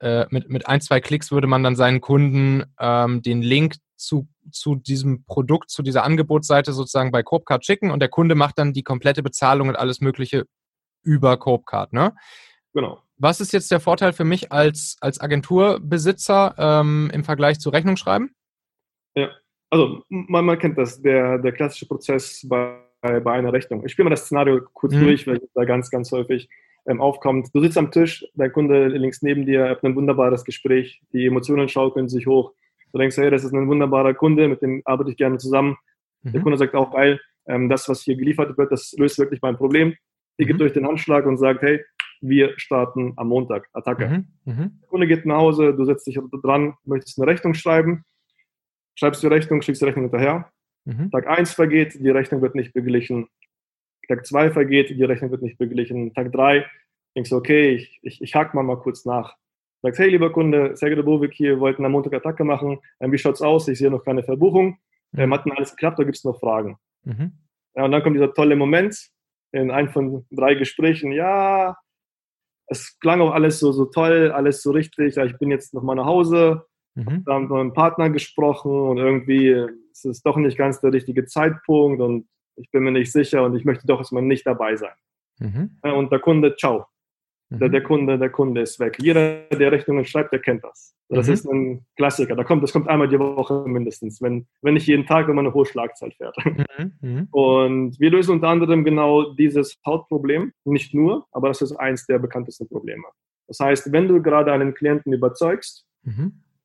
[0.00, 4.28] äh, mit, mit ein, zwei Klicks würde man dann seinen Kunden ähm, den Link zu,
[4.50, 8.72] zu diesem Produkt, zu dieser Angebotsseite sozusagen bei Copecard schicken und der Kunde macht dann
[8.72, 10.44] die komplette Bezahlung und alles Mögliche
[11.02, 11.92] über Copecard.
[11.92, 12.14] Ne?
[12.74, 13.02] Genau.
[13.16, 18.34] Was ist jetzt der Vorteil für mich als, als Agenturbesitzer ähm, im Vergleich zu Rechnungsschreiben?
[19.14, 19.30] Ja,
[19.70, 23.84] also man, man kennt das, der, der klassische Prozess bei, bei einer Rechnung.
[23.84, 25.00] Ich spiele mal das Szenario kurz mhm.
[25.00, 26.48] durch, weil es da ganz, ganz häufig
[26.86, 27.50] ähm, aufkommt.
[27.52, 31.68] Du sitzt am Tisch, dein Kunde links neben dir, habt ein wunderbares Gespräch, die Emotionen
[31.68, 32.52] schaukeln sich hoch.
[32.92, 35.76] Du denkst, hey, das ist ein wunderbarer Kunde, mit dem arbeite ich gerne zusammen.
[36.22, 36.32] Mhm.
[36.32, 39.56] Der Kunde sagt auch, geil, ähm, das, was hier geliefert wird, das löst wirklich mein
[39.56, 39.94] Problem.
[40.38, 40.48] Ihr mhm.
[40.48, 41.84] gibt euch den Handschlag und sagt, hey,
[42.20, 44.08] wir starten am Montag, Attacke.
[44.08, 44.52] Mhm.
[44.52, 44.78] Mhm.
[44.80, 48.04] Der Kunde geht nach Hause, du setzt dich dran, möchtest eine Rechnung schreiben
[48.98, 50.50] schreibst die Rechnung, schickst die Rechnung hinterher.
[50.84, 51.10] Mhm.
[51.10, 53.28] Tag 1 vergeht, die Rechnung wird nicht beglichen.
[54.08, 56.12] Tag 2 vergeht, die Rechnung wird nicht beglichen.
[56.14, 56.66] Tag 3
[57.14, 59.36] denkst du, okay, ich, ich, ich hack mal mal kurz nach.
[59.82, 62.80] Sagst, hey, lieber Kunde, Sergej Bovik hier, wollten am Montag Attacke machen.
[62.98, 63.68] Ähm, wie schaut's aus?
[63.68, 64.78] Ich sehe noch keine Verbuchung.
[65.12, 65.20] Mhm.
[65.20, 66.78] Ähm, hat denn alles geklappt, da gibt es noch Fragen.
[67.04, 67.32] Mhm.
[67.76, 69.10] Ja, und dann kommt dieser tolle Moment
[69.52, 71.12] in einem von drei Gesprächen.
[71.12, 71.76] Ja,
[72.66, 75.14] es klang auch alles so, so toll, alles so richtig.
[75.14, 76.66] Ja, ich bin jetzt noch mal nach Hause.
[76.98, 77.24] Mhm.
[77.24, 80.92] Da haben wir mit meinem Partner gesprochen und irgendwie ist es doch nicht ganz der
[80.92, 84.74] richtige Zeitpunkt und ich bin mir nicht sicher und ich möchte doch erstmal nicht dabei
[84.74, 84.94] sein.
[85.38, 85.78] Mhm.
[85.82, 86.86] Und der Kunde, ciao.
[87.50, 87.58] Mhm.
[87.60, 88.98] Der, der, Kunde, der Kunde ist weg.
[89.00, 90.94] Jeder, der Rechnungen schreibt, der kennt das.
[91.08, 91.32] Das mhm.
[91.32, 92.34] ist ein Klassiker.
[92.34, 95.46] Da kommt, das kommt einmal die Woche mindestens, wenn, wenn nicht jeden Tag, wenn man
[95.46, 96.36] eine hohe Schlagzeit fährt.
[96.78, 96.92] Mhm.
[97.00, 97.28] mhm.
[97.30, 100.52] Und wir lösen unter anderem genau dieses Hautproblem.
[100.64, 103.04] Nicht nur, aber das ist eins der bekanntesten Probleme.
[103.46, 105.86] Das heißt, wenn du gerade einen Klienten überzeugst.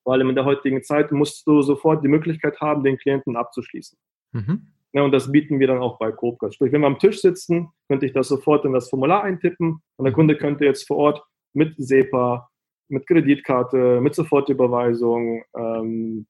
[0.04, 3.98] Vor allem in der heutigen Zeit musst du sofort die Möglichkeit haben, den Klienten abzuschließen.
[4.34, 4.68] Mhm.
[4.94, 6.56] Ja, und das bieten wir dann auch bei Copecast.
[6.56, 10.06] Sprich, wenn wir am Tisch sitzen, könnte ich das sofort in das Formular eintippen und
[10.06, 12.48] der Kunde könnte jetzt vor Ort mit SEPA,
[12.90, 16.28] mit Kreditkarte, mit Sofortüberweisung, ähm,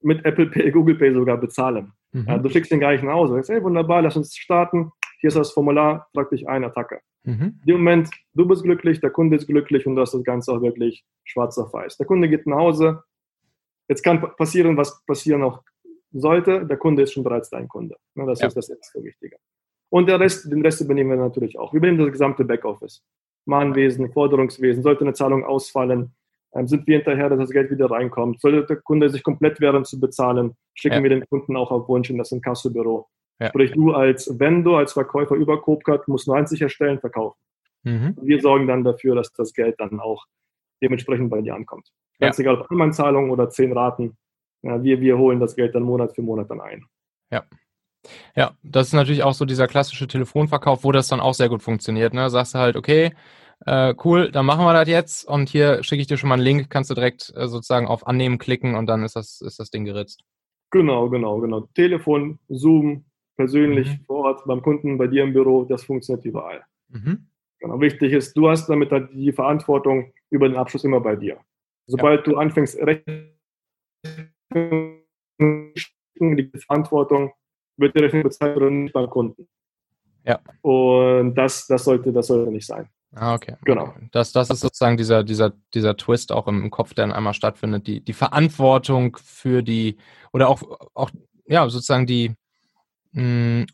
[0.00, 1.92] mit Apple Pay, Google Pay sogar bezahlen.
[2.12, 2.24] Mhm.
[2.26, 3.34] Ja, du schickst den gar nicht nach Hause.
[3.34, 4.90] Sagst, hey, wunderbar, lass uns starten.
[5.20, 7.00] Hier ist das Formular, trag dich ein, Attacke.
[7.24, 7.60] Mhm.
[7.60, 10.52] In dem Moment, du bist glücklich, der Kunde ist glücklich und du hast das Ganze
[10.52, 11.96] auch wirklich schwarz auf weiß.
[11.98, 13.02] Der Kunde geht nach Hause.
[13.88, 15.62] Jetzt kann passieren, was passieren auch
[16.12, 16.66] sollte.
[16.66, 17.96] Der Kunde ist schon bereits dein Kunde.
[18.14, 18.48] Das ja.
[18.48, 19.36] ist das erste Wichtige.
[19.90, 21.72] Und Rest, den Rest übernehmen wir natürlich auch.
[21.72, 23.02] Wir übernehmen das gesamte Backoffice.
[23.46, 24.82] Mahnwesen, Forderungswesen.
[24.82, 26.14] Sollte eine Zahlung ausfallen,
[26.54, 28.40] ähm, sind wir hinterher, dass das Geld wieder reinkommt.
[28.40, 31.02] Sollte der Kunde sich komplett wehren zu bezahlen, schicken ja.
[31.02, 33.08] wir den Kunden auch auf Wunsch in das Inkassobüro.
[33.40, 33.48] Ja.
[33.48, 37.38] Sprich, du als Vendor, als Verkäufer über Copecard musst nur eins sicherstellen, verkaufen.
[37.84, 38.16] Mhm.
[38.20, 40.26] Wir sorgen dann dafür, dass das Geld dann auch
[40.82, 41.88] dementsprechend bei dir ankommt.
[42.18, 42.42] Ganz ja.
[42.42, 44.16] egal, ob Einmalzahlung oder zehn Raten.
[44.62, 46.84] Ja, wir, wir holen das Geld dann Monat für Monat dann ein.
[47.30, 47.44] Ja.
[48.34, 51.62] Ja, das ist natürlich auch so dieser klassische Telefonverkauf, wo das dann auch sehr gut
[51.62, 52.14] funktioniert.
[52.14, 52.30] Ne?
[52.30, 53.12] Sagst du halt, okay,
[53.66, 56.44] äh, cool, dann machen wir das jetzt und hier schicke ich dir schon mal einen
[56.44, 59.70] Link, kannst du direkt äh, sozusagen auf Annehmen klicken und dann ist das, ist das
[59.70, 60.22] Ding geritzt.
[60.70, 61.68] Genau, genau, genau.
[61.74, 63.04] Telefon, Zoom,
[63.36, 64.04] persönlich mhm.
[64.06, 66.62] vor Ort beim Kunden, bei dir im Büro, das funktioniert überall.
[66.88, 67.28] Mhm.
[67.58, 71.38] Genau, wichtig ist, du hast damit halt die Verantwortung über den Abschluss immer bei dir.
[71.86, 72.32] Sobald ja.
[72.32, 72.78] du anfängst,
[76.20, 77.32] die Verantwortung
[77.76, 79.48] wird die Rechnung bezahlt oder nicht beim Kunden.
[80.24, 80.40] Ja.
[80.60, 82.88] Und das, das, sollte, das sollte nicht sein.
[83.14, 83.56] Ah, okay.
[83.64, 83.94] Genau.
[84.12, 87.86] Das, das ist sozusagen dieser, dieser, dieser Twist auch im Kopf, der dann einmal stattfindet.
[87.86, 89.96] Die, die Verantwortung für die,
[90.32, 90.62] oder auch,
[90.94, 91.10] auch
[91.46, 92.34] ja, sozusagen die,
[93.12, 93.66] mh, hm,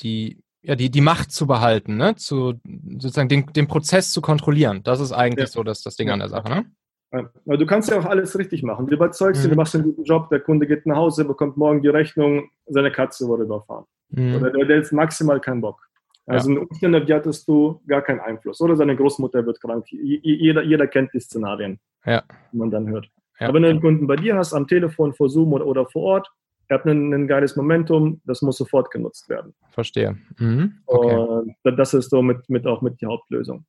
[0.00, 2.16] die, ja, die, die Macht zu behalten, ne?
[2.16, 2.54] Zu,
[2.98, 4.82] sozusagen den, den Prozess zu kontrollieren.
[4.82, 5.52] Das ist eigentlich ja.
[5.52, 6.14] so das, das Ding ja.
[6.14, 6.64] an der Sache, ne?
[7.12, 7.56] Ja.
[7.56, 8.86] Du kannst ja auch alles richtig machen.
[8.86, 9.48] Du überzeugst mhm.
[9.48, 12.48] ihn, du machst einen guten Job, der Kunde geht nach Hause, bekommt morgen die Rechnung,
[12.66, 13.84] seine Katze wurde überfahren.
[14.08, 14.36] Mhm.
[14.36, 15.80] Oder der, der hat maximal keinen Bock.
[16.26, 16.56] Also ja.
[16.56, 18.60] in Umständen hattest du gar keinen Einfluss.
[18.60, 19.84] Oder seine Großmutter wird krank.
[19.90, 22.22] Jeder, jeder kennt die Szenarien, ja.
[22.52, 23.06] die man dann hört.
[23.38, 23.48] Ja.
[23.48, 26.02] Aber wenn du einen Kunden bei dir hast, am Telefon, vor Zoom oder, oder vor
[26.02, 26.32] Ort,
[26.68, 29.54] er hat ein, ein, geiles Momentum, das muss sofort genutzt werden.
[29.70, 30.16] Verstehe.
[30.38, 30.80] Mhm.
[30.86, 31.16] Okay.
[31.62, 33.64] Und das ist so mit, mit auch mit die Hauptlösung.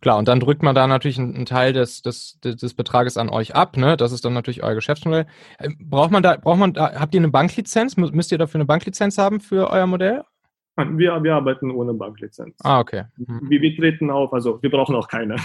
[0.00, 3.54] Klar, und dann drückt man da natürlich einen, Teil des, des, des Betrages an euch
[3.54, 3.98] ab, ne?
[3.98, 5.26] Das ist dann natürlich euer Geschäftsmodell.
[5.58, 7.98] Äh, braucht man da, braucht man da, habt ihr eine Banklizenz?
[7.98, 10.24] Müsst ihr dafür eine Banklizenz haben für euer Modell?
[10.76, 12.56] Wir, wir arbeiten ohne Banklizenz.
[12.62, 13.04] Ah, okay.
[13.16, 13.50] Mhm.
[13.50, 15.36] Wir, wir, treten auf, also wir brauchen auch keine.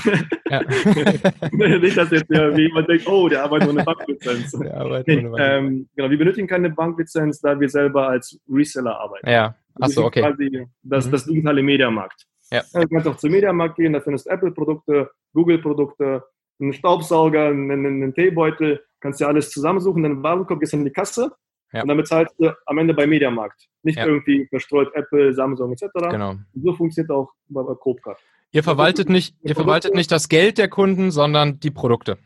[0.49, 0.61] Ja.
[1.51, 4.51] Nicht, dass jetzt jemand denkt, oh, der arbeitet ohne Banklizenz.
[4.51, 5.37] Der arbeitet ohne Banklizenz.
[5.39, 9.27] Ähm, genau, wir benötigen keine Banklizenz, da wir selber als Reseller arbeiten.
[9.27, 10.21] Ja, achso, okay.
[10.21, 11.11] Quasi das, mhm.
[11.11, 12.25] das digitale Mediamarkt.
[12.51, 12.61] Ja.
[12.73, 16.23] Du kannst auch zum Mediamarkt gehen, da findest du Apple-Produkte, Google-Produkte,
[16.59, 21.31] einen Staubsauger, einen, einen Teebeutel, kannst dir alles zusammensuchen, dann Warenkorb gehst in die Kasse
[21.75, 21.81] ja.
[21.81, 23.67] Und damit zahlst du am Ende beim Mediamarkt.
[23.83, 24.05] Nicht ja.
[24.05, 25.87] irgendwie verstreut Apple, Samsung etc.
[26.09, 26.31] Genau.
[26.31, 28.17] Und so funktioniert auch bei, bei Copcard.
[28.51, 32.17] Ihr verwaltet nicht, ihr verwaltet nicht das Geld der Kunden, sondern die Produkte.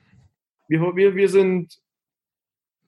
[0.67, 1.79] Wir, wir, wir sind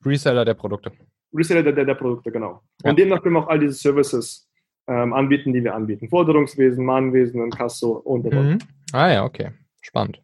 [0.06, 0.91] Reseller der Produkte.
[1.34, 2.62] Reseller der, der, der Produkte, genau.
[2.84, 4.47] Und demnach können wir auch all diese Services
[4.88, 6.10] ähm, anbieten, die wir anbieten.
[6.10, 8.60] Forderungswesen, Mahnwesen, Kasso und so mhm.
[8.91, 9.52] Ah ja, okay.
[9.82, 10.21] Spannend.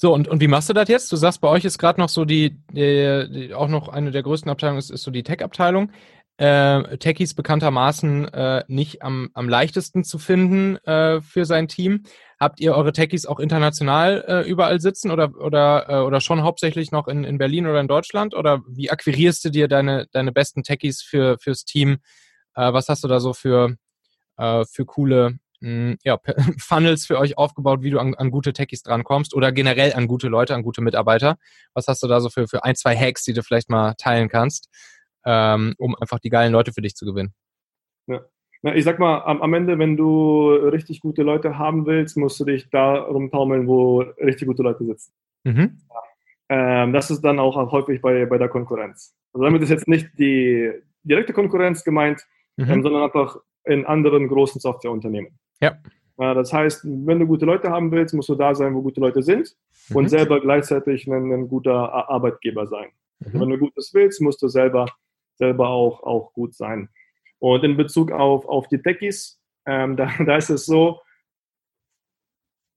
[0.00, 1.12] So, und, und wie machst du das jetzt?
[1.12, 4.22] Du sagst, bei euch ist gerade noch so die, die, die, auch noch eine der
[4.22, 5.92] größten Abteilungen ist, ist so die Tech-Abteilung.
[6.38, 12.04] Äh, Techies bekanntermaßen äh, nicht am, am leichtesten zu finden äh, für sein Team.
[12.40, 16.92] Habt ihr eure Techies auch international äh, überall sitzen oder, oder, äh, oder schon hauptsächlich
[16.92, 18.34] noch in, in Berlin oder in Deutschland?
[18.34, 21.98] Oder wie akquirierst du dir deine, deine besten Techies für, fürs Team?
[22.54, 23.76] Äh, was hast du da so für,
[24.38, 26.18] äh, für coole ja,
[26.58, 30.28] Funnels für euch aufgebaut, wie du an, an, gute Techies drankommst oder generell an gute
[30.28, 31.36] Leute, an gute Mitarbeiter?
[31.74, 34.28] Was hast du da so für, für ein, zwei Hacks, die du vielleicht mal teilen
[34.28, 34.70] kannst,
[35.26, 37.34] ähm, um einfach die geilen Leute für dich zu gewinnen?
[38.06, 38.20] Ja.
[38.62, 42.38] Na, ich sag mal, am, am, Ende, wenn du richtig gute Leute haben willst, musst
[42.40, 45.12] du dich da rumtaumeln, wo richtig gute Leute sitzen.
[45.44, 45.80] Mhm.
[45.88, 46.82] Ja.
[46.82, 49.14] Ähm, das ist dann auch häufig bei, bei der Konkurrenz.
[49.32, 50.72] Also damit ist jetzt nicht die
[51.04, 52.70] direkte Konkurrenz gemeint, mhm.
[52.70, 55.38] ähm, sondern einfach in anderen großen Softwareunternehmen.
[55.60, 55.78] Ja.
[56.16, 59.22] Das heißt, wenn du gute Leute haben willst, musst du da sein, wo gute Leute
[59.22, 59.56] sind
[59.88, 59.96] mhm.
[59.96, 62.90] und selber gleichzeitig ein, ein guter Arbeitgeber sein.
[63.20, 63.40] Mhm.
[63.40, 64.86] Wenn du Gutes willst, musst du selber,
[65.36, 66.90] selber auch, auch gut sein.
[67.38, 71.00] Und in Bezug auf, auf die Techies, ähm, da, da ist es so,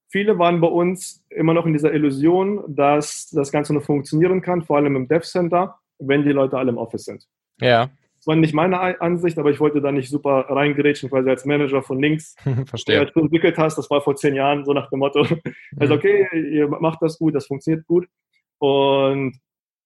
[0.08, 4.62] viele waren bei uns immer noch in dieser Illusion, dass das Ganze nur funktionieren kann,
[4.62, 7.26] vor allem im Dev Center, wenn die Leute alle im Office sind.
[7.60, 7.90] Ja.
[8.24, 11.82] Das war nicht meine Ansicht, aber ich wollte da nicht super reingerätschen, quasi als Manager
[11.82, 12.34] von links.
[12.66, 13.04] Verstehe.
[13.04, 15.26] Du entwickelt hast, das war vor zehn Jahren, so nach dem Motto,
[15.76, 18.08] also okay, ihr macht das gut, das funktioniert gut.
[18.56, 19.38] Und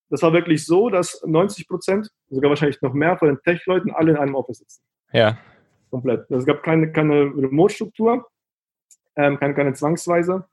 [0.08, 4.12] das war wirklich so, dass 90 Prozent, sogar wahrscheinlich noch mehr von den Tech-Leuten alle
[4.12, 4.82] in einem Office sitzen.
[5.12, 5.36] Ja.
[5.90, 6.30] Komplett.
[6.30, 8.24] Es gab keine, keine Remote-Struktur,
[9.16, 10.44] ähm, keine, keine Zwangsweise.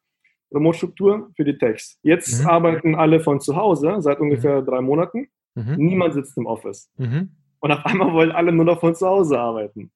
[0.52, 2.00] Remote-Struktur für die Techs.
[2.02, 2.48] Jetzt mhm.
[2.48, 4.66] arbeiten alle von zu Hause seit ungefähr mhm.
[4.66, 5.28] drei Monaten.
[5.54, 5.76] Mhm.
[5.76, 6.90] Niemand sitzt im Office.
[7.66, 9.92] Und auf einmal wollen alle nur noch von zu Hause arbeiten.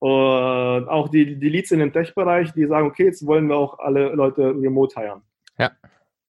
[0.00, 3.78] Und auch die, die Leads in dem Tech-Bereich, die sagen, okay, jetzt wollen wir auch
[3.78, 5.22] alle Leute remote heiren.
[5.58, 5.70] Ja.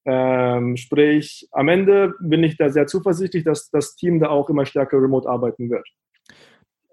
[0.05, 4.65] Ähm, sprich, am Ende bin ich da sehr zuversichtlich, dass das Team da auch immer
[4.65, 5.85] stärker remote arbeiten wird.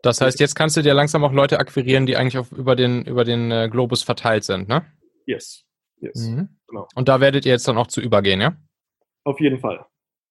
[0.02, 3.04] Das heißt, jetzt kannst du dir langsam auch Leute akquirieren, die eigentlich auf, über den,
[3.04, 4.84] über den äh, Globus verteilt sind, ne?
[5.24, 5.64] Yes.
[6.00, 6.30] yes.
[6.30, 6.48] Mhm.
[6.66, 6.88] Genau.
[6.96, 8.56] Und da werdet ihr jetzt dann auch zu übergehen, ja?
[9.22, 9.86] Auf jeden Fall.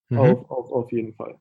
[0.10, 0.20] Mhm.
[0.20, 1.40] Auf, auf, auf jeden Fall.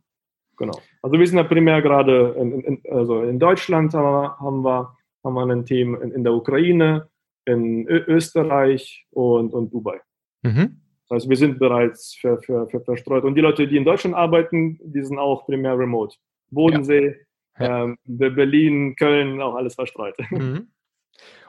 [0.57, 0.79] Genau.
[1.03, 4.97] Also wir sind ja primär gerade in, in, also in Deutschland haben wir, haben wir,
[5.25, 7.09] haben wir ein Team in, in der Ukraine,
[7.45, 10.01] in Ö Österreich und, und Dubai.
[10.43, 10.81] Mhm.
[11.09, 13.25] Das heißt, wir sind bereits für, für, für verstreut.
[13.25, 16.17] Und die Leute, die in Deutschland arbeiten, die sind auch primär remote.
[16.51, 17.17] Bodensee,
[17.59, 17.85] ja.
[17.85, 20.15] Ähm, Berlin, Köln, auch alles verstreut.
[20.31, 20.69] Mhm.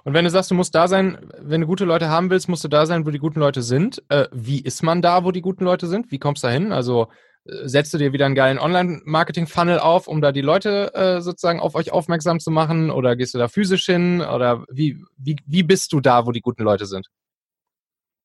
[0.06, 2.66] Und wenn du sagst, du musst da sein, wenn du gute Leute haben willst, musst
[2.66, 4.04] du da sein, wo die guten Leute sind.
[4.10, 6.12] Äh, wie ist man da, wo die guten Leute sind?
[6.12, 6.74] Wie kommst du da hin?
[6.74, 7.08] Also
[7.46, 11.76] setzt du dir wieder einen geilen Online-Marketing-Funnel auf, um da die Leute äh, sozusagen auf
[11.76, 12.90] euch aufmerksam zu machen?
[12.90, 14.22] Oder gehst du da physisch hin?
[14.22, 17.08] Oder wie, wie, wie bist du da, wo die guten Leute sind?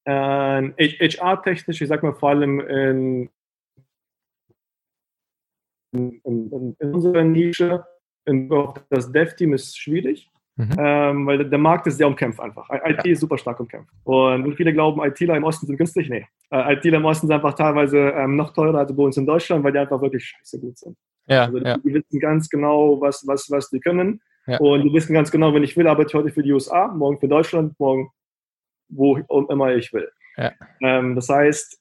[0.05, 3.31] Äh, HR-technisch, ich sag mal vor allem in,
[5.93, 7.85] in, in, in unserer Nische,
[8.25, 8.49] in,
[8.91, 10.31] das Dev-Team ist schwierig.
[10.59, 10.75] Mhm.
[10.77, 12.69] Ähm, weil der Markt ist sehr umkämpft einfach.
[12.69, 13.13] IT ja.
[13.13, 13.93] ist super stark umkämpft.
[14.03, 16.11] Und viele glauben, ITler im Osten sind günstig.
[16.11, 16.27] Nee.
[16.51, 19.63] Äh, ITler im Osten sind einfach teilweise ähm, noch teurer als bei uns in Deutschland,
[19.63, 20.97] weil die einfach wirklich scheiße gut sind.
[21.29, 21.79] Ja, also die, ja.
[21.79, 24.21] die wissen ganz genau, was, was, was die können.
[24.49, 24.59] Ja.
[24.59, 27.21] Und die wissen ganz genau, wenn ich will, arbeite ich heute für die USA, morgen
[27.21, 28.11] für Deutschland, morgen
[28.89, 30.11] wo immer ich will.
[30.81, 31.79] Ähm, das heißt,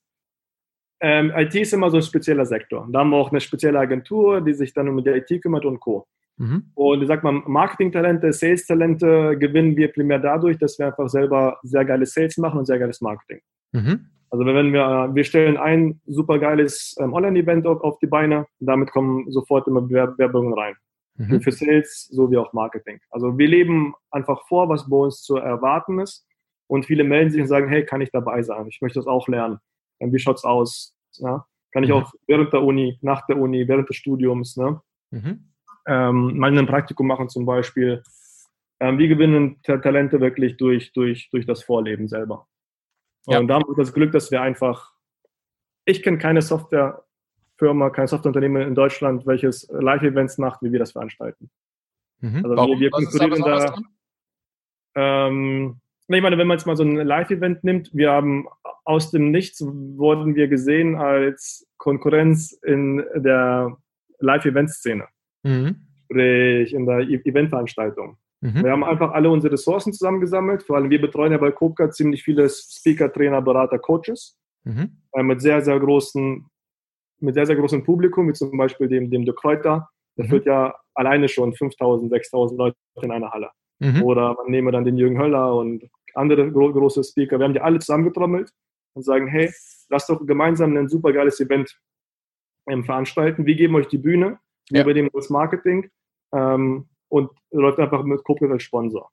[0.99, 2.87] ähm, IT ist immer so ein spezieller Sektor.
[2.91, 5.79] Da haben wir auch eine spezielle Agentur, die sich dann um die IT kümmert und
[5.79, 6.07] Co.
[6.37, 6.71] Mhm.
[6.75, 11.83] Und ich sag mal, Marketing-Talente, Sales-Talente gewinnen wir primär dadurch, dass wir einfach selber sehr
[11.83, 13.41] geiles Sales machen und sehr geiles Marketing.
[13.71, 14.07] Mhm.
[14.29, 18.91] Also wenn wir, wir stellen ein super geiles ähm, Online-Event auf, auf, die Beine, damit
[18.91, 20.75] kommen sofort immer Werbungen rein.
[21.15, 21.41] Mhm.
[21.41, 22.99] Für Sales sowie auch Marketing.
[23.09, 26.25] Also wir leben einfach vor, was bei uns zu erwarten ist.
[26.67, 28.67] Und viele melden sich und sagen, hey, kann ich dabei sein?
[28.67, 29.57] Ich möchte das auch lernen.
[29.99, 30.93] Wie schaut's aus?
[31.13, 31.45] Ja?
[31.71, 31.95] Kann ich mhm.
[31.95, 34.81] auch während der Uni, nach der Uni, während des Studiums, ne?
[35.11, 35.47] Mhm
[35.87, 38.03] ähm, mal ein Praktikum machen zum Beispiel.
[38.79, 42.47] Ähm, wir gewinnen Talente wirklich durch, durch, durch das Vorleben selber.
[43.25, 43.39] Ja.
[43.39, 44.93] Und da haben wir das Glück, dass wir einfach,
[45.85, 51.49] ich kenne keine Softwarefirma, kein Softwareunternehmen in Deutschland, welches Live-Events macht, wie wir das veranstalten.
[52.19, 52.43] Mhm.
[52.43, 52.79] Also Warum?
[52.79, 53.75] wir, wir konkurrieren da.
[54.95, 58.47] Ähm, ich meine, wenn man jetzt mal so ein Live-Event nimmt, wir haben
[58.85, 63.77] aus dem Nichts wurden wir gesehen als Konkurrenz in der
[64.19, 65.07] Live-Event-Szene
[65.47, 65.75] mhm.
[66.05, 68.17] sprich in der e- Eventveranstaltung.
[68.41, 68.63] Mhm.
[68.63, 70.63] Wir haben einfach alle unsere Ressourcen zusammengesammelt.
[70.63, 74.97] Vor allem wir betreuen ja bei Kopka ziemlich viele Speaker, Trainer, Berater, Coaches mhm.
[75.13, 76.45] äh, mit sehr, sehr großen,
[77.19, 79.89] mit sehr, sehr großem Publikum, wie zum Beispiel dem, dem De Kräuter.
[80.17, 80.29] Der mhm.
[80.29, 83.49] führt ja alleine schon 5000, 6000 Leute in einer Halle.
[83.79, 84.03] Mhm.
[84.03, 85.83] Oder man nehme dann den Jürgen Höller und
[86.13, 87.39] andere gro große Speaker.
[87.39, 88.51] Wir haben die alle zusammengetrommelt
[88.93, 89.51] und sagen, hey,
[89.89, 91.79] lasst doch gemeinsam ein super geiles Event
[92.67, 93.45] ähm, veranstalten.
[93.45, 94.81] Wir geben euch die Bühne ja.
[94.81, 95.89] über dem das Marketing
[96.33, 99.11] ähm, und läuft einfach mit Corporate als Sponsor.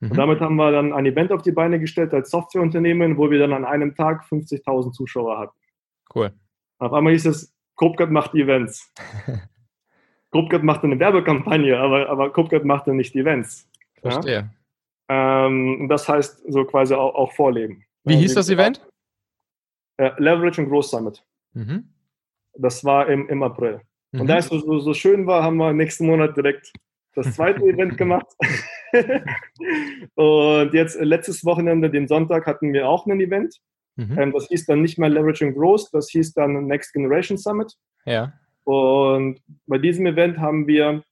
[0.00, 0.10] Mhm.
[0.10, 3.38] Und damit haben wir dann ein Event auf die Beine gestellt als Softwareunternehmen, wo wir
[3.38, 5.58] dann an einem Tag 50.000 Zuschauer hatten.
[6.14, 6.32] Cool.
[6.78, 8.92] Auf einmal hieß es, Copcat macht Events.
[10.30, 13.68] Copcat macht eine Werbekampagne, aber, aber Copcat macht dann nicht Events.
[14.00, 14.50] Verstehe.
[15.08, 15.46] Ja?
[15.46, 17.84] Ähm, das heißt so quasi auch, auch Vorleben.
[18.04, 18.86] Wie hieß das Event?
[19.96, 21.24] Äh, Leverage and Growth Summit.
[21.52, 21.92] Mhm.
[22.54, 23.82] Das war im, im April.
[24.12, 24.26] Und mhm.
[24.26, 26.72] da es so, so schön war, haben wir nächsten Monat direkt
[27.14, 28.26] das zweite Event gemacht.
[30.14, 33.56] und jetzt äh, letztes Wochenende, den Sonntag, hatten wir auch ein Event.
[33.96, 34.18] Mhm.
[34.18, 37.74] Ähm, das hieß dann nicht mehr Leverage and Growth, das hieß dann Next Generation Summit.
[38.04, 38.32] Ja.
[38.64, 41.02] Und bei diesem Event haben wir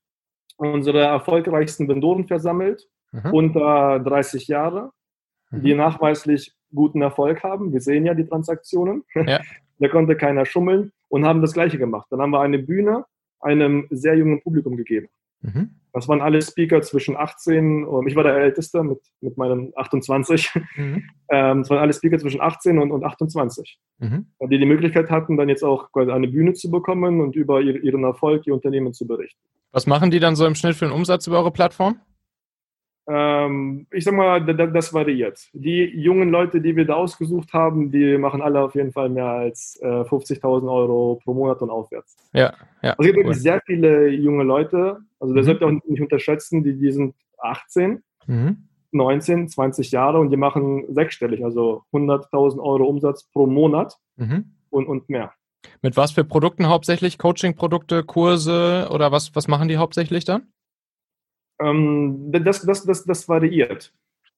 [0.57, 3.33] unsere erfolgreichsten Vendoren versammelt, mhm.
[3.33, 4.91] unter 30 Jahre,
[5.51, 5.63] mhm.
[5.63, 7.73] die nachweislich guten Erfolg haben.
[7.73, 9.05] Wir sehen ja die Transaktionen.
[9.15, 9.41] Ja.
[9.79, 12.07] da konnte keiner schummeln und haben das Gleiche gemacht.
[12.11, 13.05] Dann haben wir eine Bühne
[13.41, 15.09] einem sehr jungen Publikum gegeben.
[15.41, 15.71] Mhm.
[15.93, 20.55] Das waren alle Speaker zwischen 18 und ich war der Älteste mit, mit meinen 28.
[20.77, 21.05] Mhm.
[21.31, 24.29] Ähm, das waren alle Speaker zwischen 18 und, und 28, mhm.
[24.51, 28.47] die die Möglichkeit hatten, dann jetzt auch eine Bühne zu bekommen und über ihren Erfolg,
[28.47, 29.39] ihr Unternehmen zu berichten.
[29.71, 32.01] Was machen die dann so im Schnitt für einen Umsatz über eure Plattform?
[33.11, 35.49] Ähm, ich sag mal, das variiert.
[35.55, 39.25] Die jungen Leute, die wir da ausgesucht haben, die machen alle auf jeden Fall mehr
[39.25, 42.17] als äh, 50.000 Euro pro Monat und aufwärts.
[42.35, 42.53] Ja,
[42.83, 42.91] ja.
[42.91, 43.25] Also es gibt cool.
[43.25, 45.47] wirklich sehr viele junge Leute, also das mhm.
[45.47, 48.03] sollte auch nicht unterschätzen, die, die sind 18.
[48.27, 48.69] Mhm.
[48.93, 54.53] 19, 20 Jahre und die machen sechsstellig, also 100.000 Euro Umsatz pro Monat mhm.
[54.71, 55.33] und, und mehr.
[55.83, 57.19] Mit was für Produkten hauptsächlich?
[57.19, 60.49] Coaching-Produkte, Kurse oder was, was machen die hauptsächlich dann?
[61.61, 63.93] Ähm, das, das, das, das variiert.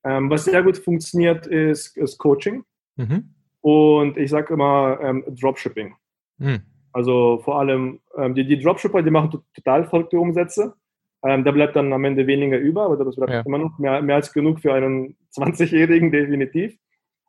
[0.04, 2.64] Ähm, was sehr gut funktioniert, ist, ist Coaching.
[2.96, 3.34] Mhm.
[3.60, 5.94] Und ich sage immer ähm, Dropshipping.
[6.38, 6.62] Mhm.
[6.92, 10.74] Also vor allem ähm, die, die Dropshipper, die machen total verrückte Umsätze.
[11.22, 13.42] Ähm, da bleibt dann am Ende weniger über, aber das bleibt ja.
[13.42, 16.76] immer noch mehr, mehr als genug für einen 20-Jährigen, definitiv.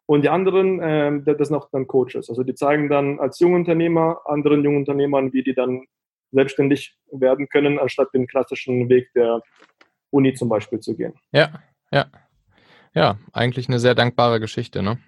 [0.06, 2.30] Und die anderen, ähm, das sind auch dann Coaches.
[2.30, 5.86] Also die zeigen dann als Jungunternehmer anderen Jungunternehmern, wie die dann
[6.32, 9.42] selbstständig werden können, anstatt den klassischen Weg der
[10.10, 11.14] Uni zum Beispiel zu gehen.
[11.32, 11.62] Ja,
[11.92, 12.08] ja.
[12.94, 15.00] Ja, eigentlich eine sehr dankbare Geschichte, ne?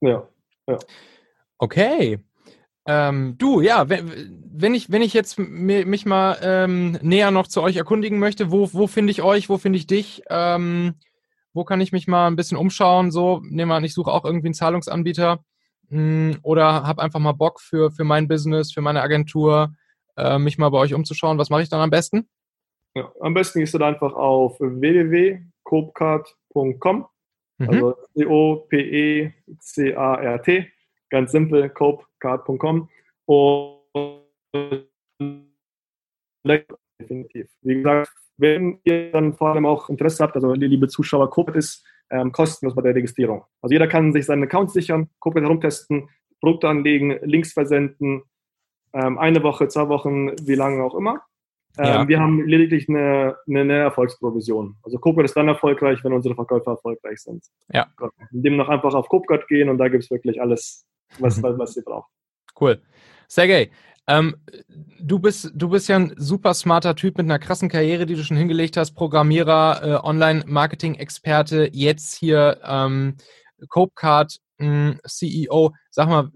[0.00, 0.26] Ja,
[0.66, 0.78] ja.
[1.58, 2.18] Okay.
[2.86, 7.76] Ähm, du, ja, wenn, ich, wenn ich jetzt mich mal ähm, näher noch zu euch
[7.76, 10.22] erkundigen möchte, wo, wo finde ich euch, wo finde ich dich?
[10.28, 10.94] Ähm,
[11.54, 13.10] wo kann ich mich mal ein bisschen umschauen?
[13.10, 15.44] So, nehmen wir an, ich suche auch irgendwie einen Zahlungsanbieter
[15.88, 19.74] mh, hm, oder habe einfach mal Bock für, für mein Business, für meine Agentur,
[20.16, 21.38] äh, mich mal bei euch umzuschauen.
[21.38, 22.28] Was mache ich dann am besten?
[22.96, 27.06] Ja, am besten gehst du dann einfach auf www.copecard.com,
[27.58, 27.68] mhm.
[27.68, 29.32] also C-O-P-E-C-A-R-T,
[31.10, 32.88] ganz simpel, copecard.com
[33.26, 33.80] und
[37.00, 37.48] definitiv.
[37.62, 41.84] Wie gesagt, wenn ihr dann vor allem auch Interesse habt, also liebe Zuschauer, Copet ist
[42.10, 43.44] ähm, kostenlos bei der Registrierung.
[43.60, 46.08] Also jeder kann sich seinen Account sichern, Copet herumtesten,
[46.40, 48.22] Produkte anlegen, Links versenden,
[48.94, 51.22] ähm, eine Woche, zwei Wochen, wie lange auch immer.
[51.76, 52.08] Ähm, ja.
[52.08, 54.76] Wir haben lediglich eine, eine, eine Erfolgsprovision.
[54.82, 57.44] Also Copet ist dann erfolgreich, wenn unsere Verkäufer erfolgreich sind.
[57.72, 57.88] Ja.
[58.32, 60.86] Indem noch einfach auf Copet gehen und da gibt es wirklich alles,
[61.18, 61.58] was, mhm.
[61.58, 62.10] was ihr braucht.
[62.58, 62.80] Cool.
[63.26, 63.70] Sergej,
[64.06, 64.36] ähm,
[65.00, 68.22] du bist, du bist ja ein super smarter Typ mit einer krassen Karriere, die du
[68.22, 73.16] schon hingelegt hast, Programmierer, äh, Online-Marketing-Experte, jetzt hier ähm,
[73.68, 75.72] Copecard hm, CEO.
[75.90, 76.30] Sag mal,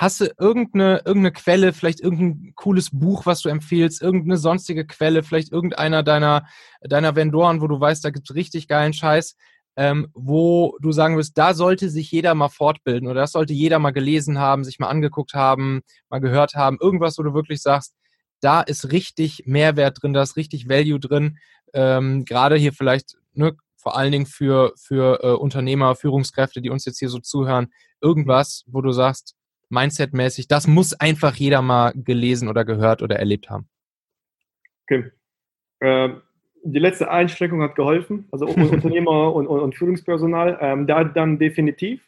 [0.00, 5.22] hast du irgendeine, irgendeine Quelle, vielleicht irgendein cooles Buch, was du empfiehlst, irgendeine sonstige Quelle,
[5.22, 6.46] vielleicht irgendeiner deiner,
[6.80, 9.36] deiner Vendoren, wo du weißt, da gibt's richtig geilen Scheiß,
[9.76, 13.78] ähm, wo du sagen wirst, da sollte sich jeder mal fortbilden oder das sollte jeder
[13.78, 17.94] mal gelesen haben, sich mal angeguckt haben, mal gehört haben, irgendwas, wo du wirklich sagst,
[18.40, 21.36] da ist richtig Mehrwert drin, da ist richtig Value drin,
[21.74, 26.86] ähm, gerade hier vielleicht, ne, vor allen Dingen für, für äh, Unternehmer, Führungskräfte, die uns
[26.86, 27.68] jetzt hier so zuhören,
[28.00, 29.36] irgendwas, wo du sagst,
[29.70, 33.68] Mindset-mäßig, das muss einfach jeder mal gelesen oder gehört oder erlebt haben.
[34.84, 35.10] Okay.
[35.80, 36.22] Ähm,
[36.62, 40.58] die letzte Einschränkung hat geholfen, also Unternehmer und, und, und Führungspersonal.
[40.60, 42.02] Ähm, da dann definitiv.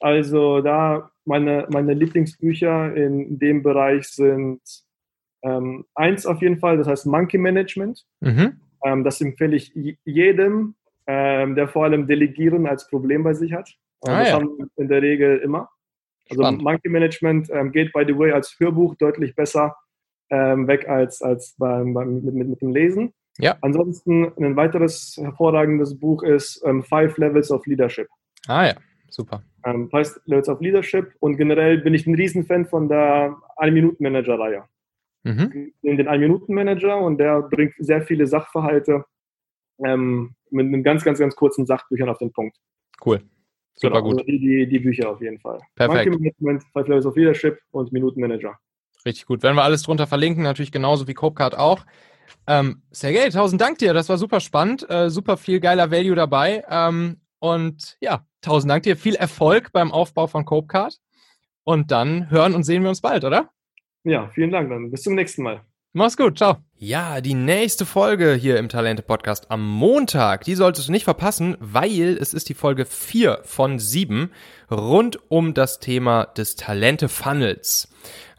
[0.00, 4.60] Also da meine, meine Lieblingsbücher in dem Bereich sind
[5.42, 8.06] ähm, eins auf jeden Fall, das heißt Monkey Management.
[8.20, 8.60] Mhm.
[8.84, 9.72] Ähm, das empfehle ich
[10.04, 10.74] jedem,
[11.06, 13.70] ähm, der vor allem Delegieren als Problem bei sich hat.
[14.02, 14.34] Ah, das ja.
[14.34, 15.68] haben wir in der Regel immer.
[16.30, 16.62] Also Spannend.
[16.62, 19.76] Monkey Management ähm, geht, by the way, als Hörbuch deutlich besser
[20.30, 23.12] ähm, weg als, als beim, beim mit, mit, mit dem Lesen.
[23.38, 23.56] Ja.
[23.62, 28.08] Ansonsten ein weiteres hervorragendes Buch ist ähm, Five Levels of Leadership.
[28.46, 28.74] Ah ja,
[29.08, 29.42] super.
[29.64, 34.64] Ähm, Five Levels of Leadership und generell bin ich ein Riesenfan von der Ein-Minuten-Manager-Reihe.
[35.22, 35.72] Mhm.
[35.82, 39.04] Den Ein-Minuten-Manager und der bringt sehr viele Sachverhalte
[39.84, 42.56] ähm, mit einem ganz, ganz, ganz kurzen Sachbüchern auf den Punkt.
[43.04, 43.20] Cool.
[43.74, 44.18] Super genau, gut.
[44.20, 45.58] Also die, die, Bücher auf jeden Fall.
[45.74, 46.10] Perfekt.
[46.10, 48.58] Management, Five Levels of Leadership und Minutenmanager.
[49.06, 49.42] Richtig gut.
[49.42, 51.86] Werden wir alles drunter verlinken, natürlich genauso wie Copecard auch.
[52.46, 53.94] Ähm, Sergej, tausend Dank dir.
[53.94, 54.88] Das war super spannend.
[54.90, 56.64] Äh, super viel geiler Value dabei.
[56.68, 58.96] Ähm, und ja, tausend Dank dir.
[58.96, 60.98] Viel Erfolg beim Aufbau von Copecard.
[61.64, 63.50] Und dann hören und sehen wir uns bald, oder?
[64.04, 64.90] Ja, vielen Dank dann.
[64.90, 65.62] Bis zum nächsten Mal.
[65.92, 66.58] Mach's gut, ciao.
[66.82, 71.58] Ja, die nächste Folge hier im Talente Podcast am Montag, die solltest du nicht verpassen,
[71.60, 74.30] weil es ist die Folge 4 von 7
[74.70, 77.88] rund um das Thema des Talente Funnels.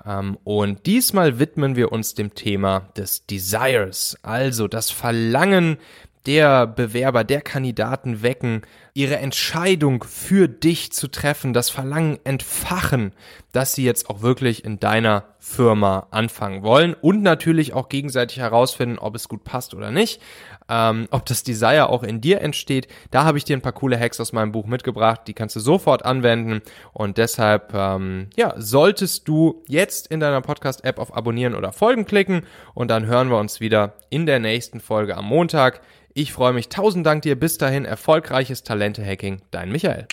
[0.04, 5.78] Ähm, und diesmal widmen wir uns dem Thema des Desires, also das Verlangen
[6.26, 8.62] der Bewerber, der Kandidaten wecken,
[8.94, 13.14] ihre Entscheidung für dich zu treffen, das Verlangen entfachen,
[13.54, 19.00] dass sie jetzt auch wirklich in deiner Firma anfangen wollen und natürlich auch gegenseitig herausfinden,
[19.00, 20.22] ob es gut passt oder nicht,
[20.70, 22.88] ähm, ob das Desire auch in dir entsteht.
[23.10, 25.60] Da habe ich dir ein paar coole Hacks aus meinem Buch mitgebracht, die kannst du
[25.60, 26.62] sofort anwenden
[26.94, 32.46] und deshalb ähm, ja solltest du jetzt in deiner Podcast-App auf Abonnieren oder Folgen klicken
[32.74, 35.82] und dann hören wir uns wieder in der nächsten Folge am Montag.
[36.14, 36.70] Ich freue mich.
[36.70, 37.40] Tausend Dank dir.
[37.40, 39.42] Bis dahin erfolgreiches Talente-Hacking.
[39.52, 40.08] Dein Michael.